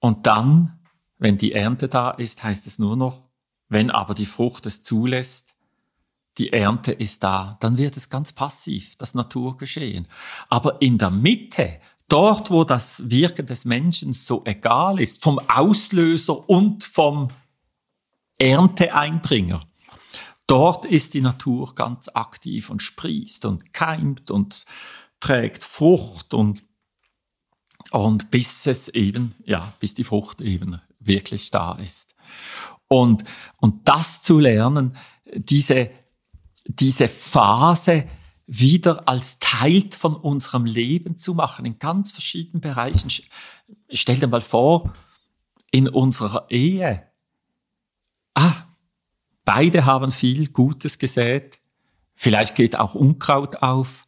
[0.00, 0.80] Und dann,
[1.18, 3.28] wenn die Ernte da ist, heißt es nur noch,
[3.68, 5.54] wenn aber die Frucht es zulässt,
[6.38, 10.08] die Ernte ist da, dann wird es ganz passiv, das Naturgeschehen.
[10.48, 16.48] Aber in der Mitte, dort, wo das Wirken des Menschen so egal ist, vom Auslöser
[16.48, 17.28] und vom
[18.38, 19.62] Ernteeinbringer,
[20.46, 24.64] dort ist die Natur ganz aktiv und sprießt und keimt und
[25.20, 26.62] trägt Frucht und,
[27.90, 32.14] und bis es eben, ja, bis die Frucht eben wirklich da ist.
[32.88, 33.24] Und,
[33.56, 34.96] und das zu lernen,
[35.34, 35.90] diese,
[36.66, 38.06] diese Phase
[38.46, 43.10] wieder als Teil von unserem Leben zu machen, in ganz verschiedenen Bereichen.
[43.90, 44.92] Stell dir mal vor,
[45.70, 47.10] in unserer Ehe,
[48.34, 48.54] ah,
[49.44, 51.58] beide haben viel Gutes gesät,
[52.14, 54.04] vielleicht geht auch Unkraut auf,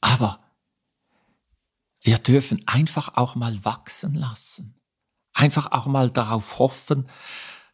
[0.00, 0.40] aber
[2.02, 4.80] wir dürfen einfach auch mal wachsen lassen.
[5.32, 7.08] Einfach auch mal darauf hoffen,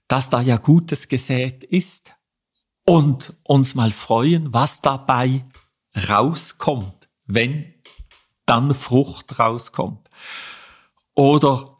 [0.09, 2.15] dass da ja Gutes gesät ist
[2.85, 5.45] und uns mal freuen, was dabei
[5.97, 7.75] rauskommt, wenn
[8.47, 10.09] dann Frucht rauskommt.
[11.15, 11.79] Oder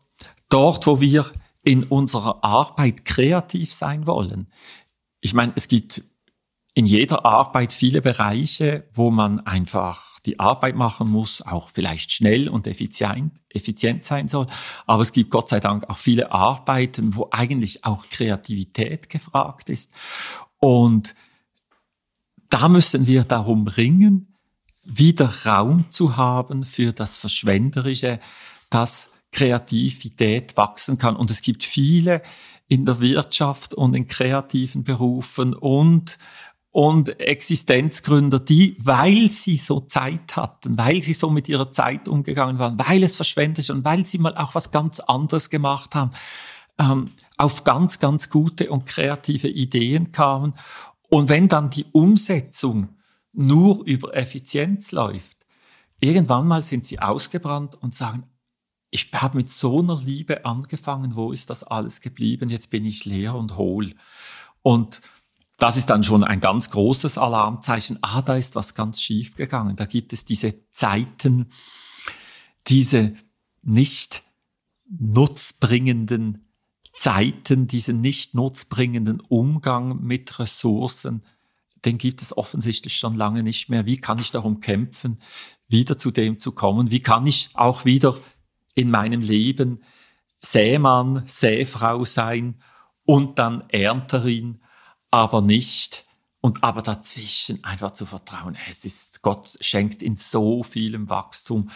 [0.49, 1.31] dort, wo wir
[1.63, 4.53] in unserer Arbeit kreativ sein wollen.
[5.21, 6.03] Ich meine, es gibt
[6.75, 12.49] in jeder Arbeit viele Bereiche, wo man einfach die Arbeit machen muss, auch vielleicht schnell
[12.49, 14.47] und effizient, effizient sein soll.
[14.87, 19.93] Aber es gibt Gott sei Dank auch viele Arbeiten, wo eigentlich auch Kreativität gefragt ist.
[20.59, 21.15] Und
[22.53, 24.35] da müssen wir darum ringen,
[24.85, 28.21] wieder Raum zu haben für das Verschwenderische,
[28.69, 31.17] dass Kreativität wachsen kann.
[31.17, 32.21] Und es gibt viele
[32.69, 36.19] in der Wirtschaft und in kreativen Berufen und
[36.75, 42.59] und Existenzgründer, die, weil sie so Zeit hatten, weil sie so mit ihrer Zeit umgegangen
[42.59, 46.13] waren, weil es verschwendet und weil sie mal auch was ganz anderes gemacht haben,
[46.79, 50.55] ähm, auf ganz, ganz gute und kreative Ideen kamen.
[51.13, 52.97] Und wenn dann die Umsetzung
[53.35, 55.37] nur über Effizienz läuft,
[56.01, 58.25] irgendwann mal sind sie ausgebrannt und sagen,
[58.91, 62.49] ich habe mit so einer Liebe angefangen, wo ist das alles geblieben?
[62.49, 63.95] Jetzt bin ich leer und hohl.
[64.63, 65.03] Und
[65.59, 67.99] das ist dann schon ein ganz großes Alarmzeichen.
[68.01, 69.77] Ah, da ist was ganz schief gegangen.
[69.77, 71.51] Da gibt es diese Zeiten,
[72.69, 73.13] diese
[73.61, 74.23] nicht
[74.89, 76.52] nutzbringenden
[76.97, 81.23] Zeiten, diesen nicht nutzbringenden Umgang mit Ressourcen,
[81.85, 83.87] den gibt es offensichtlich schon lange nicht mehr.
[83.87, 85.21] Wie kann ich darum kämpfen,
[85.69, 86.91] wieder zu dem zu kommen?
[86.91, 88.17] Wie kann ich auch wieder
[88.75, 89.83] in meinem Leben
[90.39, 92.57] Sämann, Säfrau sein
[93.05, 94.57] und dann Ernterin
[95.11, 96.05] aber nicht
[96.41, 98.57] und aber dazwischen einfach zu vertrauen.
[98.69, 101.71] Es ist, Gott schenkt in so vielem Wachstum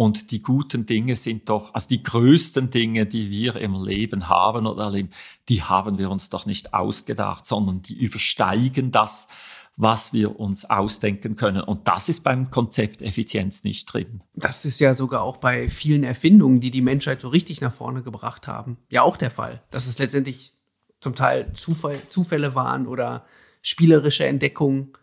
[0.00, 4.66] und die guten Dinge sind doch, also die größten Dinge, die wir im Leben haben
[4.66, 5.10] oder erleben,
[5.50, 9.28] die haben wir uns doch nicht ausgedacht, sondern die übersteigen das,
[9.76, 11.60] was wir uns ausdenken können.
[11.60, 14.22] Und das ist beim Konzept Effizienz nicht drin.
[14.32, 18.02] Das ist ja sogar auch bei vielen Erfindungen, die die Menschheit so richtig nach vorne
[18.02, 19.60] gebracht haben, ja auch der Fall.
[19.70, 20.54] Das ist letztendlich
[21.00, 23.26] zum Teil Zufall, Zufälle waren oder
[23.60, 24.94] spielerische Entdeckungen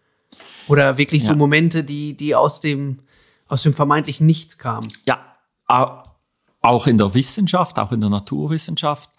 [0.68, 1.30] oder wirklich ja.
[1.30, 3.04] so Momente, die, die aus dem,
[3.48, 4.92] aus dem vermeintlichen Nichts kamen.
[5.06, 5.20] Ja,
[5.68, 9.12] auch in der Wissenschaft, auch in der Naturwissenschaft,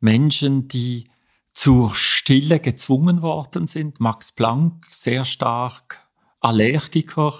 [0.00, 1.08] Menschen, die
[1.52, 4.00] zur Stille gezwungen worden sind.
[4.00, 6.00] Max Planck, sehr stark
[6.40, 7.32] Allergiker,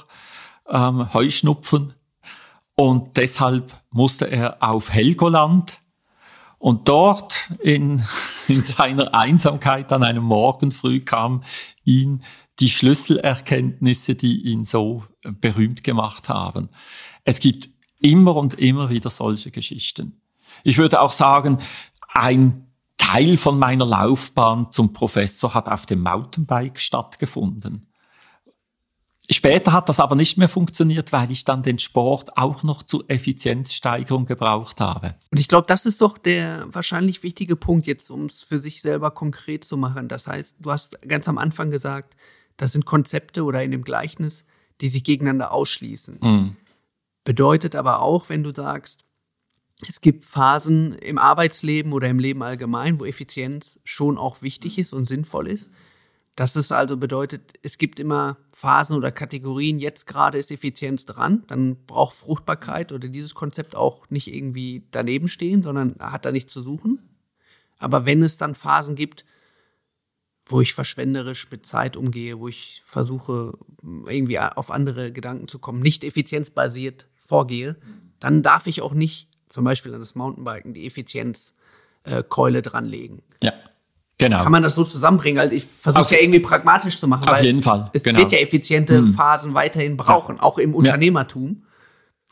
[0.69, 1.95] ähm, Heuschnupfen.
[2.77, 5.81] Und deshalb musste er auf Helgoland
[6.59, 8.03] und dort in,
[8.49, 11.43] in seiner Einsamkeit an einem Morgen früh kam
[11.85, 12.23] ihn
[12.61, 16.69] die Schlüsselerkenntnisse, die ihn so berühmt gemacht haben.
[17.25, 17.69] Es gibt
[18.01, 20.21] immer und immer wieder solche Geschichten.
[20.63, 21.59] Ich würde auch sagen,
[22.09, 27.87] ein Teil von meiner Laufbahn zum Professor hat auf dem Mountainbike stattgefunden.
[29.31, 33.09] Später hat das aber nicht mehr funktioniert, weil ich dann den Sport auch noch zur
[33.09, 35.15] Effizienzsteigerung gebraucht habe.
[35.31, 38.83] Und ich glaube, das ist doch der wahrscheinlich wichtige Punkt jetzt, um es für sich
[38.83, 40.09] selber konkret zu machen.
[40.09, 42.17] Das heißt, du hast ganz am Anfang gesagt,
[42.59, 44.45] das sind Konzepte oder in dem Gleichnis,
[44.81, 46.19] die sich gegeneinander ausschließen.
[46.21, 46.57] Mhm.
[47.25, 49.05] Bedeutet aber auch, wenn du sagst,
[49.89, 54.93] es gibt Phasen im Arbeitsleben oder im Leben allgemein, wo Effizienz schon auch wichtig ist
[54.93, 55.71] und sinnvoll ist.
[56.37, 59.79] Das ist also bedeutet, es gibt immer Phasen oder Kategorien.
[59.79, 61.45] Jetzt gerade ist Effizienz dran.
[61.47, 66.53] Dann braucht Fruchtbarkeit oder dieses Konzept auch nicht irgendwie daneben stehen, sondern hat da nichts
[66.53, 66.99] zu suchen.
[67.79, 69.25] Aber wenn es dann Phasen gibt,
[70.47, 75.81] wo ich verschwenderisch mit Zeit umgehe, wo ich versuche, irgendwie auf andere Gedanken zu kommen,
[75.81, 77.77] nicht effizienzbasiert vorgehe,
[78.21, 83.23] dann darf ich auch nicht zum Beispiel an das Mountainbiken die Effizienzkeule äh, dranlegen.
[83.43, 83.53] Ja.
[84.19, 84.43] Genau.
[84.43, 85.41] Kann man das so zusammenbringen?
[85.41, 87.29] Also ich versuche es ja irgendwie pragmatisch zu machen.
[87.29, 87.91] Auf jeden Fall.
[87.93, 88.21] Es genau.
[88.21, 89.13] wird ja effiziente hm.
[89.13, 90.43] Phasen weiterhin brauchen, ja.
[90.43, 91.64] auch im Unternehmertum.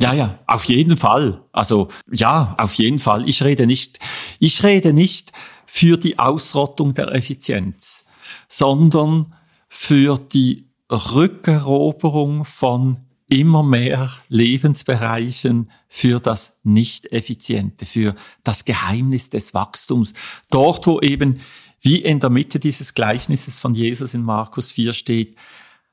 [0.01, 1.45] Ja, ja, auf jeden Fall.
[1.53, 3.29] Also ja, auf jeden Fall.
[3.29, 3.99] Ich rede nicht,
[4.39, 5.33] ich rede nicht
[5.67, 8.05] für die Ausrottung der Effizienz,
[8.49, 9.35] sondern
[9.69, 18.15] für die Rückeroberung von immer mehr Lebensbereichen für das Nicht-Effiziente, für
[18.45, 20.13] das Geheimnis des Wachstums.
[20.51, 21.41] Dort, wo eben,
[21.81, 25.37] wie in der Mitte dieses Gleichnisses von Jesus in Markus 4 steht,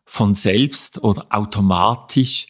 [0.04, 2.48] von selbst oder automatisch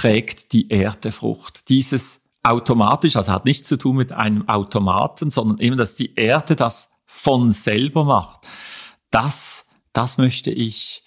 [0.00, 1.68] trägt die Erde Frucht.
[1.68, 6.56] Dieses automatisch, also hat nichts zu tun mit einem Automaten, sondern eben, dass die Erde
[6.56, 8.46] das von selber macht.
[9.10, 11.04] Das, das möchte ich,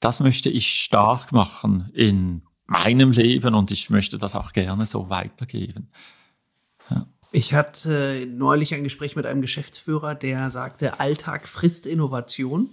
[0.00, 5.10] das möchte ich stark machen in meinem Leben und ich möchte das auch gerne so
[5.10, 5.90] weitergeben.
[6.88, 7.06] Ja.
[7.32, 12.70] Ich hatte neulich ein Gespräch mit einem Geschäftsführer, der sagte, Alltag frisst Innovation.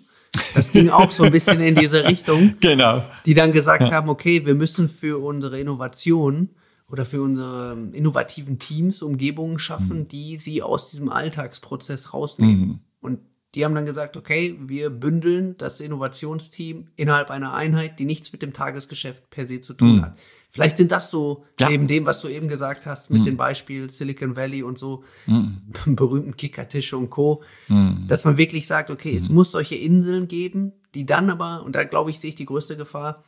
[0.54, 2.56] Das ging auch so ein bisschen in diese Richtung.
[2.60, 3.04] Genau.
[3.26, 3.92] Die dann gesagt ja.
[3.92, 6.50] haben, okay, wir müssen für unsere Innovation
[6.90, 10.08] oder für unsere innovativen Teams Umgebungen schaffen, mhm.
[10.08, 12.68] die sie aus diesem Alltagsprozess rausnehmen.
[12.68, 12.80] Mhm.
[13.00, 13.20] Und
[13.56, 18.42] die haben dann gesagt, okay, wir bündeln das Innovationsteam innerhalb einer Einheit, die nichts mit
[18.42, 20.02] dem Tagesgeschäft per se zu tun mhm.
[20.04, 20.20] hat.
[20.50, 21.70] Vielleicht sind das so ja.
[21.70, 23.26] neben dem, was du eben gesagt hast, mit mhm.
[23.26, 25.62] dem Beispiel Silicon Valley und so mhm.
[25.96, 28.06] berühmten Kickertische und Co., mhm.
[28.08, 29.36] dass man wirklich sagt, okay, es mhm.
[29.36, 32.78] muss solche Inseln geben, die dann aber, und da glaube ich, sehe ich die größte
[32.78, 33.24] Gefahr,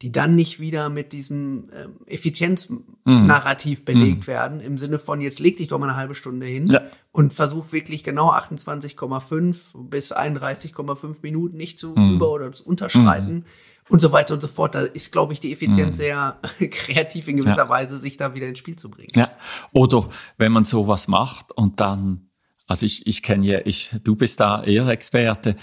[0.00, 3.84] die dann nicht wieder mit diesem ähm, Effizienznarrativ mhm.
[3.84, 4.26] belegt mhm.
[4.26, 6.80] werden, im Sinne von, jetzt leg dich doch mal eine halbe Stunde hin ja.
[7.12, 9.56] und versuch wirklich genau 28,5
[9.88, 13.44] bis 31,5 Minuten nicht zu über- oder zu unterschreiten.
[13.92, 14.74] Und so weiter und so fort.
[14.74, 16.00] Da ist, glaube ich, die Effizienz mhm.
[16.00, 16.40] sehr
[16.70, 17.68] kreativ in gewisser ja.
[17.68, 19.12] Weise, sich da wieder ins Spiel zu bringen.
[19.14, 19.30] Ja.
[19.72, 22.30] Oder wenn man sowas macht und dann,
[22.66, 25.56] also ich, ich kenne ja, ich, du bist da eher Experte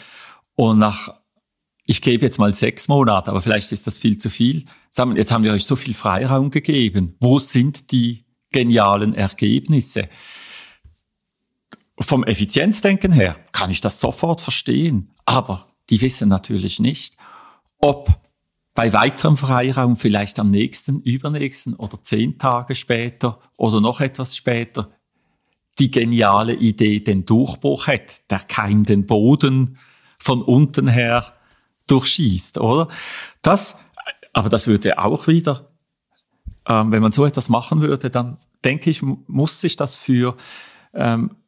[0.55, 1.09] und nach
[1.85, 4.65] ich gebe jetzt mal sechs Monate, aber vielleicht ist das viel zu viel.
[5.15, 7.15] Jetzt haben wir euch so viel Freiraum gegeben.
[7.19, 10.07] Wo sind die genialen Ergebnisse?
[11.99, 17.15] Vom Effizienzdenken her kann ich das sofort verstehen, aber die wissen natürlich nicht,
[17.79, 18.09] ob
[18.75, 24.89] bei weiterem Freiraum vielleicht am nächsten, übernächsten oder zehn Tage später oder noch etwas später
[25.79, 29.77] die geniale Idee den Durchbruch hat, der Keim den Boden
[30.17, 31.33] von unten her
[31.87, 32.89] durchschießt, oder?
[33.41, 33.77] Das,
[34.33, 35.69] aber das würde auch wieder,
[36.67, 40.35] ähm, wenn man so etwas machen würde, dann denke ich, muss sich das für
[40.93, 41.38] ähm, äh,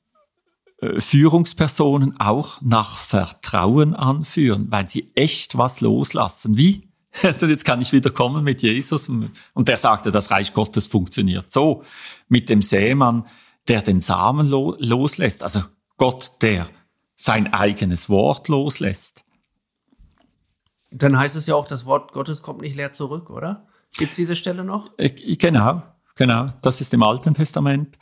[0.98, 6.58] Führungspersonen auch nach Vertrauen anführen, weil sie echt was loslassen.
[6.58, 6.90] Wie?
[7.22, 11.84] Jetzt kann ich wieder kommen mit Jesus und der sagte, das Reich Gottes funktioniert so.
[12.30, 13.28] Mit dem Sämann,
[13.68, 15.44] der den Samen lo loslässt.
[15.44, 15.62] Also
[15.98, 16.68] Gott, der
[17.16, 19.24] sein eigenes Wort loslässt.
[20.90, 23.68] Dann heißt es ja auch, das Wort Gottes kommt nicht leer zurück, oder?
[23.98, 24.90] Gibt es diese Stelle noch?
[24.98, 25.84] Genau,
[26.16, 26.48] genau.
[26.62, 27.98] Das ist im Alten Testament.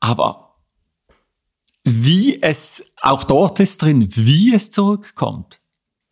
[0.00, 0.45] Aber
[1.86, 5.60] wie es, auch dort ist drin, wie es zurückkommt,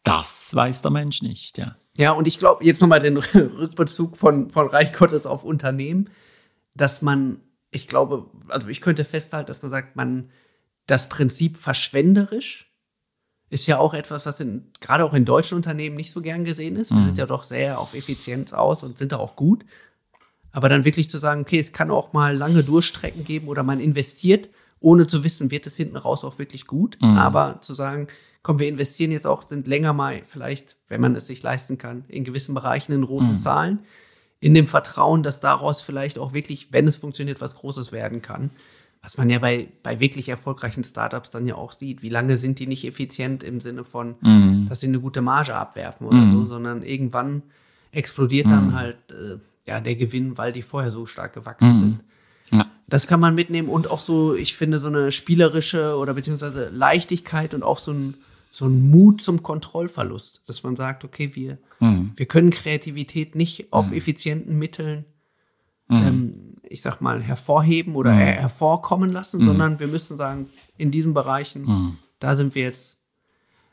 [0.05, 1.77] das weiß der Mensch nicht, ja.
[1.97, 6.11] Ja, und ich glaube, jetzt nochmal den Rückbezug von, von Reich Gottes auf Unternehmen,
[6.75, 10.31] dass man, ich glaube, also ich könnte festhalten, dass man sagt, man
[10.87, 12.71] das Prinzip verschwenderisch
[13.51, 16.77] ist ja auch etwas, was in, gerade auch in deutschen Unternehmen nicht so gern gesehen
[16.77, 16.91] ist.
[16.91, 17.07] Wir mhm.
[17.07, 19.65] sind ja doch sehr auf Effizienz aus und sind da auch gut.
[20.51, 23.81] Aber dann wirklich zu sagen, okay, es kann auch mal lange Durchstrecken geben oder man
[23.81, 24.49] investiert,
[24.85, 26.99] ohne zu wissen, wird es hinten raus auch wirklich gut.
[27.01, 27.17] Mhm.
[27.17, 28.09] Aber zu sagen,
[28.43, 32.05] komm, wir investieren jetzt auch, sind länger mal vielleicht, wenn man es sich leisten kann,
[32.09, 33.37] in gewissen Bereichen in roten mhm.
[33.37, 33.79] Zahlen,
[34.41, 38.51] in dem Vertrauen, dass daraus vielleicht auch wirklich, wenn es funktioniert, was Großes werden kann
[39.05, 42.59] was man ja bei, bei wirklich erfolgreichen Startups dann ja auch sieht, wie lange sind
[42.59, 44.67] die nicht effizient im Sinne von, mhm.
[44.69, 46.33] dass sie eine gute Marge abwerfen oder mhm.
[46.33, 47.43] so, sondern irgendwann
[47.93, 48.51] explodiert mhm.
[48.51, 51.81] dann halt äh, ja der Gewinn, weil die vorher so stark gewachsen mhm.
[51.81, 52.01] sind.
[52.53, 52.67] Ja.
[52.87, 57.55] Das kann man mitnehmen und auch so, ich finde, so eine spielerische oder beziehungsweise Leichtigkeit
[57.55, 58.15] und auch so ein,
[58.51, 62.13] so ein Mut zum Kontrollverlust, dass man sagt, okay, wir, mhm.
[62.17, 63.97] wir können Kreativität nicht auf mhm.
[63.97, 65.07] effizienten Mitteln
[65.91, 68.19] ähm, ich sag mal, hervorheben oder mhm.
[68.19, 69.45] hervorkommen lassen, mhm.
[69.45, 71.99] sondern wir müssen sagen, in diesen Bereichen, mhm.
[72.19, 72.99] da sind wir jetzt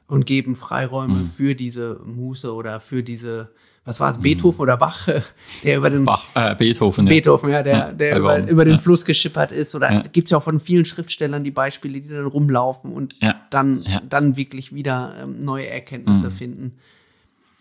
[0.08, 1.26] und geben Freiräume mhm.
[1.26, 3.52] für diese Muße oder für diese
[3.84, 5.08] was war es, Beethoven oder Bach,
[5.64, 8.48] der über den Bach, äh, Beethoven, Beethoven, ja, der, Ja, der über, verloren.
[8.50, 8.80] über den Ja.
[8.80, 9.74] Fluss geschippert ist.
[9.74, 10.02] Oder Ja.
[10.02, 13.16] gibt es ja auch von vielen Schriftstellern die Beispiele, die dann rumlaufen und
[13.50, 16.32] dann, dann wirklich wieder ähm, neue Erkenntnisse Mhm.
[16.34, 16.78] finden.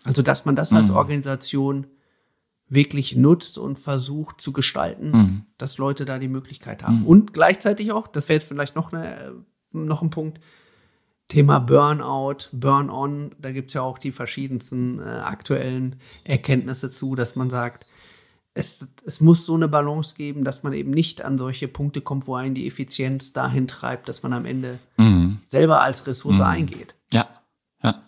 [0.03, 1.87] Also, dass man das als Organisation
[2.69, 5.41] wirklich nutzt und versucht zu gestalten, Mhm.
[5.57, 7.05] dass Leute da die Möglichkeit haben.
[7.05, 9.33] Und gleichzeitig auch, das wäre jetzt vielleicht noch, eine,
[9.73, 10.39] noch ein Punkt,
[11.31, 17.37] Thema Burnout, Burn-on, da gibt es ja auch die verschiedensten äh, aktuellen Erkenntnisse zu, dass
[17.37, 17.85] man sagt,
[18.53, 22.27] es, es muss so eine Balance geben, dass man eben nicht an solche Punkte kommt,
[22.27, 25.39] wo einen die Effizienz dahin treibt, dass man am Ende Mhm.
[25.47, 26.95] selber als Ressource eingeht.
[27.13, 27.29] Ja,
[27.81, 28.03] ja.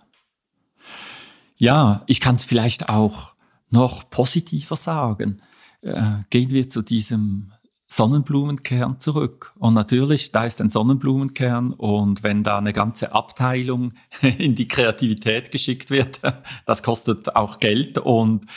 [1.56, 3.36] Ja, ich kann es vielleicht auch
[3.70, 5.42] noch positiver sagen.
[5.82, 7.54] Äh, gehen wir zu diesem
[7.96, 9.54] Sonnenblumenkern zurück.
[9.60, 15.52] Und natürlich, da ist ein Sonnenblumenkern und wenn da eine ganze Abteilung in die Kreativität
[15.52, 16.20] geschickt wird,
[16.66, 18.48] das kostet auch Geld und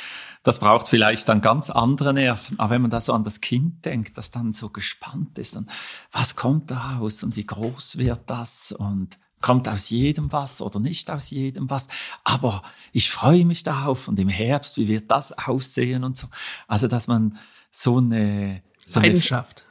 [0.42, 2.58] das braucht vielleicht dann ganz andere Nerven.
[2.58, 5.68] Aber wenn man da so an das Kind denkt, das dann so gespannt ist und
[6.12, 10.80] was kommt da raus und wie groß wird das und kommt aus jedem was oder
[10.80, 11.88] nicht aus jedem was.
[12.24, 12.62] Aber
[12.92, 16.28] ich freue mich darauf und im Herbst, wie wird das aussehen und so.
[16.68, 17.36] Also, dass man
[17.70, 19.64] so eine, so eine Leidenschaft.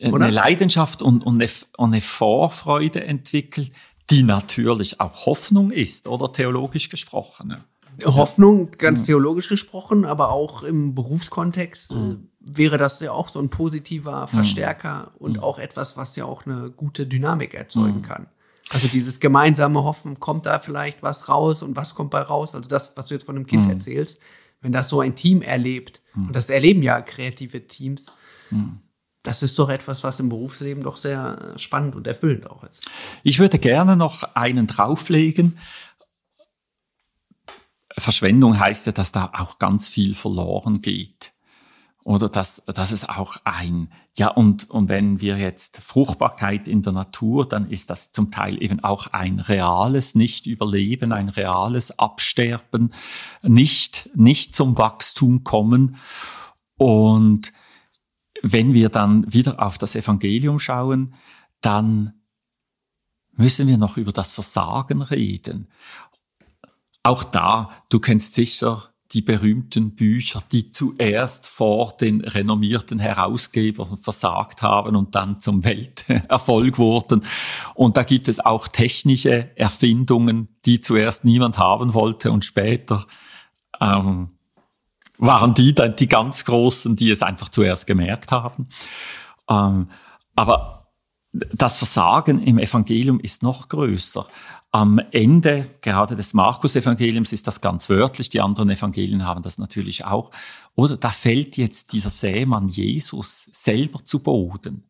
[0.00, 0.30] eine oder?
[0.30, 3.70] Leidenschaft und, und, eine, und eine Vorfreude entwickelt,
[4.10, 7.48] die natürlich auch Hoffnung ist, oder theologisch gesprochen.
[7.48, 7.64] ne?
[8.06, 12.28] Hoffnung, ganz theologisch gesprochen, aber auch im Berufskontext Mhm.
[12.40, 16.70] wäre das ja auch so ein positiver Verstärker und auch etwas, was ja auch eine
[16.70, 18.02] gute Dynamik erzeugen Mhm.
[18.02, 18.26] kann.
[18.70, 22.54] Also dieses gemeinsame Hoffen, kommt da vielleicht was raus und was kommt bei raus?
[22.54, 23.48] Also das, was du jetzt von einem Mhm.
[23.48, 24.20] Kind erzählst,
[24.62, 28.06] wenn das so ein Team erlebt, und das erleben ja kreative Teams,
[28.50, 28.80] Mhm.
[29.22, 32.88] das ist doch etwas, was im Berufsleben doch sehr äh, spannend und erfüllend auch ist.
[33.22, 35.58] Ich würde gerne noch einen drauflegen.
[37.98, 41.32] Verschwendung heißt ja, dass da auch ganz viel verloren geht.
[42.02, 46.94] Oder dass, dass es auch ein, ja, und, und wenn wir jetzt Fruchtbarkeit in der
[46.94, 52.94] Natur, dann ist das zum Teil eben auch ein reales Nicht-Überleben, ein reales Absterben,
[53.42, 55.96] nicht, nicht zum Wachstum kommen.
[56.78, 57.52] Und
[58.42, 61.14] wenn wir dann wieder auf das Evangelium schauen,
[61.60, 62.14] dann
[63.32, 65.68] müssen wir noch über das Versagen reden.
[67.02, 74.62] Auch da, du kennst sicher die berühmten Bücher, die zuerst vor den renommierten Herausgebern versagt
[74.62, 77.24] haben und dann zum Welterfolg wurden.
[77.74, 83.06] Und da gibt es auch technische Erfindungen, die zuerst niemand haben wollte und später
[83.80, 84.30] ähm,
[85.20, 88.68] waren die dann die ganz Großen, die es einfach zuerst gemerkt haben.
[89.48, 89.88] Ähm,
[90.34, 90.88] aber
[91.32, 94.26] das Versagen im Evangelium ist noch größer.
[94.72, 100.04] Am Ende gerade des Markus-Evangeliums ist das ganz wörtlich, die anderen Evangelien haben das natürlich
[100.04, 100.30] auch.
[100.76, 104.89] Oder da fällt jetzt dieser Sämann Jesus selber zu Boden.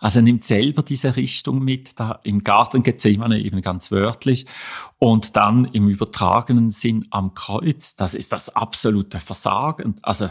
[0.00, 4.46] Also er nimmt selber diese Richtung mit, da im Garten Gethsemane eben ganz wörtlich
[4.98, 7.96] und dann im übertragenen Sinn am Kreuz.
[7.96, 9.96] Das ist das absolute Versagen.
[10.02, 10.30] Also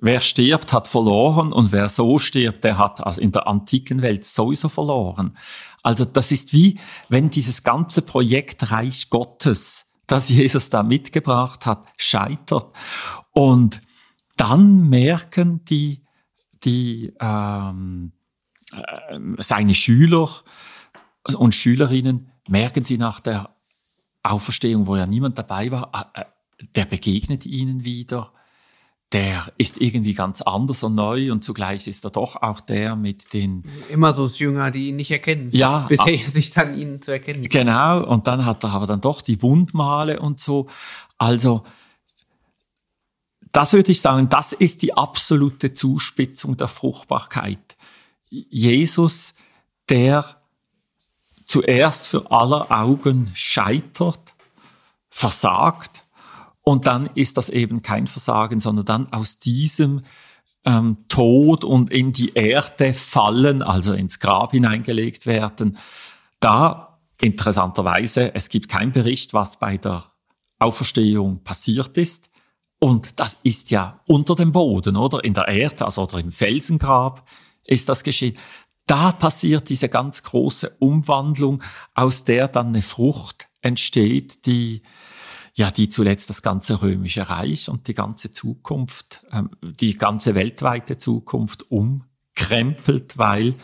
[0.00, 4.24] wer stirbt, hat verloren und wer so stirbt, der hat also in der antiken Welt
[4.24, 5.36] sowieso verloren.
[5.84, 11.86] Also das ist wie, wenn dieses ganze Projekt Reich Gottes, das Jesus da mitgebracht hat,
[11.96, 12.74] scheitert.
[13.30, 13.80] Und
[14.36, 16.02] dann merken die,
[16.64, 18.15] die ähm, äh,
[19.38, 20.28] seine Schüler
[21.36, 23.50] und Schülerinnen, merken sie nach der
[24.22, 26.24] Auferstehung, wo ja niemand dabei war, äh,
[26.74, 28.32] der begegnet ihnen wieder
[29.12, 33.32] der ist irgendwie ganz anders und neu und zugleich ist er doch auch der mit
[33.32, 35.50] den Immer so Jünger, die ihn nicht erkennen.
[35.52, 37.48] Ja, Bis er sich dann ihnen zu erkennen.
[37.48, 40.66] Genau, und dann hat er aber dann doch die Wundmale und so.
[41.18, 41.62] Also,
[43.52, 47.76] das würde ich sagen, das ist die absolute Zuspitzung der Fruchtbarkeit.
[48.28, 49.34] Jesus,
[49.88, 50.40] der
[51.44, 54.34] zuerst für aller Augen scheitert,
[55.08, 56.02] versagt,
[56.68, 60.02] und dann ist das eben kein Versagen, sondern dann aus diesem
[60.64, 65.78] ähm, Tod und in die Erde fallen, also ins Grab hineingelegt werden.
[66.40, 70.04] Da interessanterweise, es gibt keinen Bericht, was bei der
[70.58, 72.30] Auferstehung passiert ist.
[72.80, 75.22] Und das ist ja unter dem Boden, oder?
[75.22, 77.28] In der Erde, also oder im Felsengrab
[77.66, 78.36] ist das geschehen.
[78.86, 81.62] Da passiert diese ganz große Umwandlung,
[81.94, 84.82] aus der dann eine Frucht entsteht, die
[85.56, 90.98] ja, die zuletzt das ganze römische Reich und die ganze Zukunft, ähm, die ganze weltweite
[90.98, 93.54] Zukunft umkrempelt, weil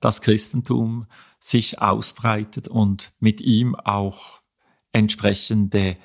[0.00, 1.06] das Christentum
[1.38, 4.40] sich ausbreitet und mit ihm auch
[4.92, 5.98] entsprechende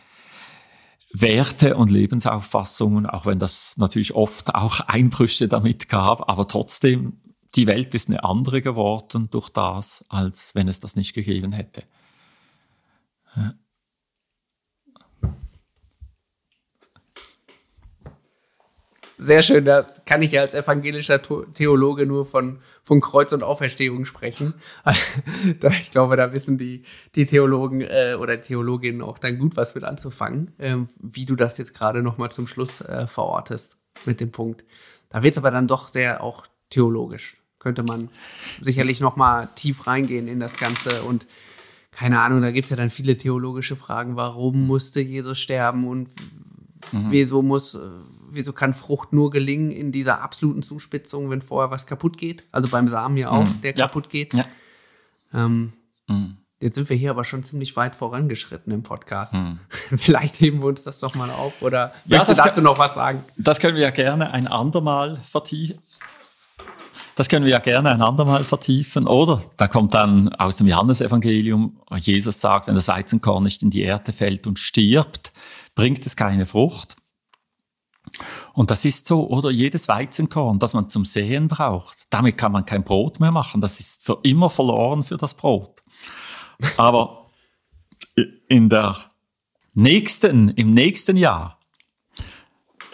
[1.13, 7.21] Werte und Lebensauffassungen, auch wenn das natürlich oft auch Einbrüche damit gab, aber trotzdem,
[7.55, 11.83] die Welt ist eine andere geworden durch das, als wenn es das nicht gegeben hätte.
[19.19, 21.19] Sehr schön, da kann ich ja als evangelischer
[21.53, 24.53] Theologe nur von, von Kreuz und Auferstehung sprechen.
[25.79, 26.83] ich glaube, da wissen die,
[27.15, 31.57] die Theologen äh, oder Theologinnen auch dann gut was mit anzufangen, ähm, wie du das
[31.57, 34.63] jetzt gerade nochmal zum Schluss äh, verortest mit dem Punkt.
[35.09, 37.37] Da wird es aber dann doch sehr auch theologisch.
[37.59, 38.09] Könnte man
[38.61, 41.25] sicherlich nochmal tief reingehen in das Ganze und
[41.91, 44.15] keine Ahnung, da gibt es ja dann viele theologische Fragen.
[44.15, 46.09] Warum musste Jesus sterben und
[46.91, 47.09] mhm.
[47.09, 47.77] wieso muss
[48.29, 52.43] wieso kann Frucht nur gelingen in dieser absoluten Zuspitzung, wenn vorher was kaputt geht?
[52.51, 53.61] Also beim Samen ja auch, mhm.
[53.61, 53.87] der ja.
[53.87, 54.33] kaputt geht.
[54.33, 54.45] Ja.
[55.33, 55.73] Ähm,
[56.07, 56.37] mhm.
[56.59, 59.33] Jetzt sind wir hier aber schon ziemlich weit vorangeschritten im Podcast.
[59.33, 59.59] Mhm.
[59.69, 62.95] Vielleicht heben wir uns das doch mal auf oder ja, möchtest du dazu noch was
[62.95, 63.23] sagen?
[63.37, 65.79] Das können wir ja gerne ein andermal vertiefen.
[67.17, 69.07] Das können wir ja gerne ein andermal vertiefen.
[69.07, 73.81] Oder da kommt dann aus dem Johannesevangelium, Jesus sagt, wenn das Weizenkorn nicht in die
[73.81, 75.33] Erde fällt und stirbt,
[75.73, 76.95] bringt es keine Frucht.
[78.53, 82.65] Und das ist so, oder jedes Weizenkorn, das man zum Säen braucht, damit kann man
[82.65, 83.61] kein Brot mehr machen.
[83.61, 85.81] Das ist für immer verloren für das Brot.
[86.77, 87.31] Aber
[88.47, 88.95] in der
[89.73, 91.57] nächsten, im nächsten Jahr,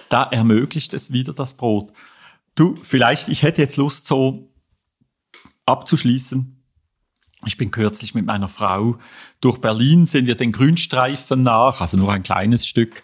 [0.07, 1.91] da ermöglicht es wieder das Brot.
[2.55, 4.53] Du, vielleicht, ich hätte jetzt Lust, so
[5.65, 6.63] abzuschließen.
[7.45, 8.97] Ich bin kürzlich mit meiner Frau
[9.41, 13.03] durch Berlin, sind wir den Grünstreifen nach, also nur ein kleines Stück.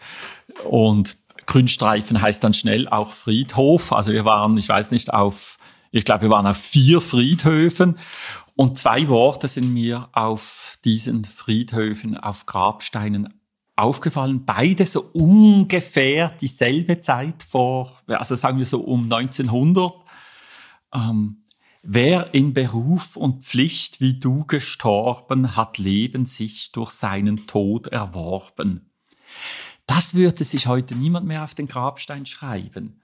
[0.63, 3.91] Und Grünstreifen heißt dann schnell auch Friedhof.
[3.91, 5.57] Also wir waren, ich weiß nicht, auf,
[5.91, 7.97] ich glaube, wir waren auf vier Friedhöfen.
[8.55, 13.38] Und zwei Worte sind mir auf diesen Friedhöfen, auf Grabsteinen
[13.79, 14.45] aufgefallen.
[14.45, 19.93] Beide so ungefähr dieselbe Zeit vor, also sagen wir so um 1900.
[20.93, 21.43] Ähm,
[21.81, 28.91] Wer in Beruf und Pflicht wie du gestorben, hat Leben sich durch seinen Tod erworben.
[29.87, 33.01] Das würde sich heute niemand mehr auf den Grabstein schreiben.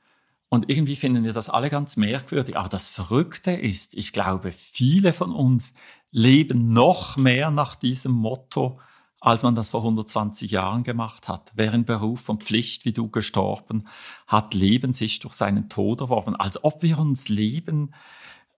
[0.49, 2.57] Und irgendwie finden wir das alle ganz merkwürdig.
[2.57, 5.73] Aber das Verrückte ist, ich glaube, viele von uns
[6.11, 8.79] leben noch mehr nach diesem Motto,
[9.25, 11.53] als man das vor 120 Jahren gemacht hat.
[11.57, 13.87] In Beruf und Pflicht wie du gestorben,
[14.27, 16.35] hat Leben sich durch seinen Tod erworben.
[16.35, 17.95] Als ob wir uns leben,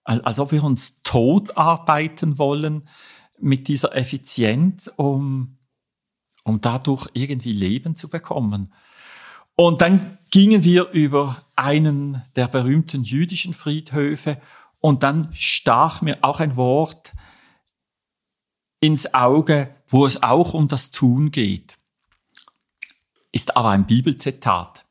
[0.03, 2.89] als, als ob wir uns tot arbeiten wollen
[3.39, 5.57] mit dieser Effizienz, um
[6.43, 8.73] um dadurch irgendwie Leben zu bekommen.
[9.55, 14.39] Und dann gingen wir über einen der berühmten jüdischen Friedhöfe
[14.79, 17.13] und dann stach mir auch ein Wort
[18.79, 21.77] ins Auge, wo es auch um das Tun geht.
[23.31, 24.85] Ist aber ein Bibelzitat.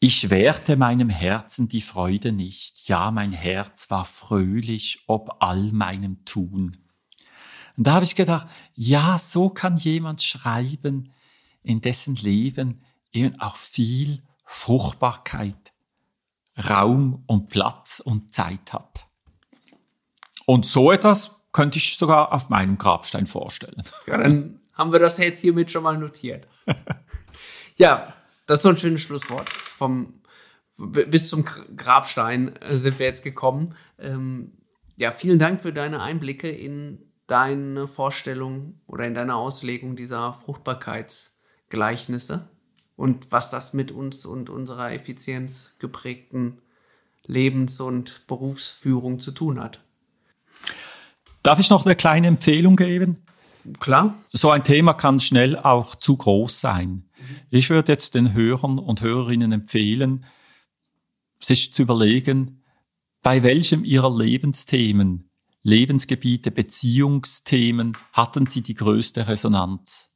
[0.00, 6.24] Ich wehrte meinem Herzen die Freude nicht, ja mein Herz war fröhlich ob all meinem
[6.24, 6.76] Tun.
[7.76, 11.12] Und da habe ich gedacht, ja, so kann jemand schreiben,
[11.62, 12.82] in dessen Leben
[13.12, 15.72] eben auch viel Fruchtbarkeit,
[16.68, 19.06] Raum und Platz und Zeit hat.
[20.46, 23.82] Und so etwas könnte ich sogar auf meinem Grabstein vorstellen.
[24.06, 26.46] Ja, dann haben wir das jetzt hiermit schon mal notiert.
[27.76, 28.12] ja,
[28.46, 29.48] das ist so ein schönes Schlusswort.
[29.48, 30.14] Vom,
[30.76, 33.76] bis zum Grabstein äh, sind wir jetzt gekommen.
[33.98, 34.54] Ähm,
[34.96, 36.98] ja, vielen Dank für deine Einblicke in
[37.28, 42.48] deine Vorstellung oder in deiner Auslegung dieser Fruchtbarkeitsgleichnisse
[42.96, 46.58] und was das mit uns und unserer Effizienz geprägten
[47.24, 49.83] Lebens- und Berufsführung zu tun hat.
[51.44, 53.22] Darf ich noch eine kleine Empfehlung geben?
[53.78, 54.14] Klar.
[54.32, 57.04] So ein Thema kann schnell auch zu groß sein.
[57.50, 60.24] Ich würde jetzt den Hörern und Hörerinnen empfehlen,
[61.40, 62.64] sich zu überlegen,
[63.22, 65.30] bei welchem ihrer Lebensthemen
[65.62, 70.10] Lebensgebiete, Beziehungsthemen hatten sie die größte Resonanz.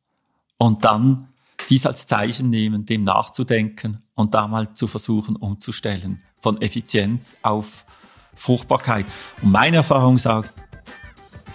[0.56, 1.28] Und dann
[1.68, 6.22] dies als Zeichen nehmen, dem nachzudenken und da mal zu versuchen umzustellen.
[6.38, 7.84] Von Effizienz auf
[8.34, 9.06] Fruchtbarkeit.
[9.42, 10.54] Und meine Erfahrung sagt,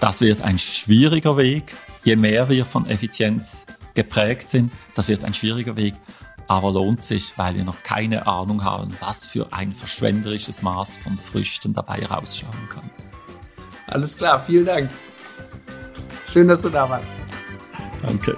[0.04, 1.78] das wird ein schwieriger Weg.
[2.04, 5.94] Je mehr wir von Effizienz geprägt sind, das wird ein schwieriger Weg,
[6.46, 11.18] aber lohnt sich, weil wir noch keine Ahnung haben, was für ein verschwenderisches Maß von
[11.18, 12.90] Früchten dabei rausschauen kann.
[13.88, 14.90] Alles klar, vielen Dank.
[16.34, 17.08] Schön, dass du da warst.
[18.02, 18.36] Danke.